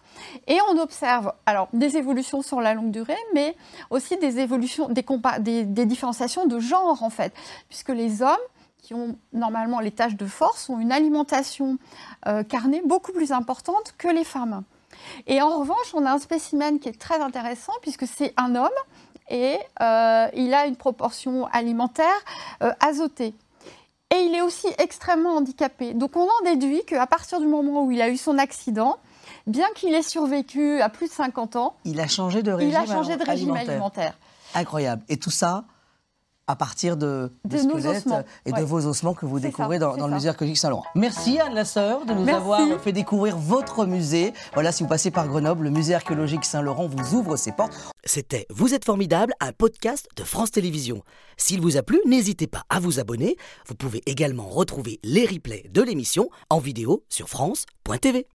Et 0.47 0.57
on 0.73 0.77
observe 0.77 1.31
alors 1.45 1.69
des 1.71 1.95
évolutions 1.95 2.41
sur 2.41 2.59
la 2.59 2.73
longue 2.73 2.91
durée, 2.91 3.17
mais 3.33 3.55
aussi 3.89 4.17
des 4.17 4.39
évolutions, 4.39 4.89
des, 4.89 5.05
des, 5.39 5.63
des 5.63 5.85
différenciations 5.85 6.45
de 6.47 6.59
genre 6.59 7.01
en 7.01 7.09
fait, 7.09 7.33
puisque 7.69 7.89
les 7.91 8.21
hommes 8.21 8.37
qui 8.81 8.93
ont 8.93 9.15
normalement 9.33 9.79
les 9.79 9.91
tâches 9.91 10.15
de 10.15 10.25
force 10.25 10.69
ont 10.69 10.79
une 10.79 10.91
alimentation 10.91 11.77
euh, 12.27 12.43
carnée 12.43 12.81
beaucoup 12.85 13.11
plus 13.11 13.31
importante 13.31 13.93
que 13.97 14.07
les 14.07 14.23
femmes. 14.23 14.63
Et 15.27 15.41
en 15.41 15.59
revanche, 15.59 15.93
on 15.93 16.05
a 16.05 16.11
un 16.11 16.19
spécimen 16.19 16.79
qui 16.79 16.89
est 16.89 16.99
très 16.99 17.21
intéressant 17.21 17.73
puisque 17.81 18.07
c'est 18.07 18.33
un 18.37 18.55
homme 18.55 18.69
et 19.29 19.57
euh, 19.81 20.27
il 20.35 20.53
a 20.53 20.65
une 20.65 20.75
proportion 20.75 21.47
alimentaire 21.47 22.07
euh, 22.63 22.73
azotée. 22.79 23.33
Et 24.13 24.19
il 24.23 24.35
est 24.35 24.41
aussi 24.41 24.67
extrêmement 24.77 25.37
handicapé. 25.37 25.93
Donc 25.93 26.17
on 26.17 26.23
en 26.23 26.43
déduit 26.43 26.83
qu'à 26.85 27.07
partir 27.07 27.39
du 27.39 27.47
moment 27.47 27.83
où 27.85 27.91
il 27.91 28.01
a 28.01 28.09
eu 28.09 28.17
son 28.17 28.37
accident, 28.37 28.97
bien 29.47 29.67
qu'il 29.75 29.93
ait 29.93 30.01
survécu 30.01 30.81
à 30.81 30.89
plus 30.89 31.07
de 31.07 31.13
50 31.13 31.55
ans, 31.55 31.75
Il 31.85 31.99
a 31.99 32.07
changé 32.07 32.43
de 32.43 32.51
régime, 32.51 32.71
il 32.71 32.75
a 32.75 32.85
changé 32.85 33.15
de 33.15 33.23
régime 33.23 33.51
alimentaire. 33.51 33.69
alimentaire. 33.69 34.17
Incroyable. 34.53 35.03
Et 35.07 35.15
tout 35.15 35.31
ça 35.31 35.63
à 36.51 36.55
partir 36.55 36.97
de, 36.97 37.31
De 37.45 37.57
nos 37.57 37.79
squelettes 37.79 38.05
ossements, 38.05 38.23
et 38.45 38.51
de 38.51 38.57
ouais. 38.57 38.63
vos 38.63 38.85
ossements 38.85 39.13
que 39.13 39.25
vous 39.25 39.39
découvrez 39.39 39.79
ça, 39.79 39.95
dans, 39.95 40.07
le 40.07 40.13
musée 40.13 40.29
archéologique 40.29 40.57
Saint-Laurent. 40.57 40.83
Merci 40.95 41.39
Anne 41.39 41.53
Lasseur 41.53 42.05
de 42.05 42.13
nous 42.13 42.23
Merci. 42.23 42.41
avoir 42.41 42.81
fait 42.81 42.91
découvrir 42.91 43.37
votre 43.37 43.85
musée. 43.85 44.33
Voilà, 44.53 44.71
si 44.71 44.83
vous 44.83 44.89
passez 44.89 45.11
par 45.11 45.27
Grenoble, 45.27 45.63
le 45.63 45.69
musée 45.69 45.95
archéologique 45.95 46.45
Saint-Laurent 46.45 46.87
vous 46.87 47.15
ouvre 47.15 47.37
ses 47.37 47.51
portes. 47.51 47.73
C'était 48.03 48.45
Vous 48.49 48.73
êtes 48.73 48.85
formidable, 48.85 49.33
un 49.39 49.51
podcast 49.53 50.07
de 50.17 50.23
France 50.23 50.51
Télévisions. 50.51 51.03
S'il 51.37 51.61
vous 51.61 51.77
a 51.77 51.83
plu, 51.83 51.99
n'hésitez 52.05 52.47
pas 52.47 52.63
à 52.69 52.79
vous 52.79 52.99
abonner. 52.99 53.37
Vous 53.67 53.75
pouvez 53.75 54.01
également 54.05 54.47
retrouver 54.47 54.99
les 55.03 55.25
replays 55.25 55.65
de 55.71 55.81
l'émission 55.81 56.29
en 56.49 56.59
vidéo 56.59 57.03
sur 57.09 57.29
France.tv. 57.29 58.27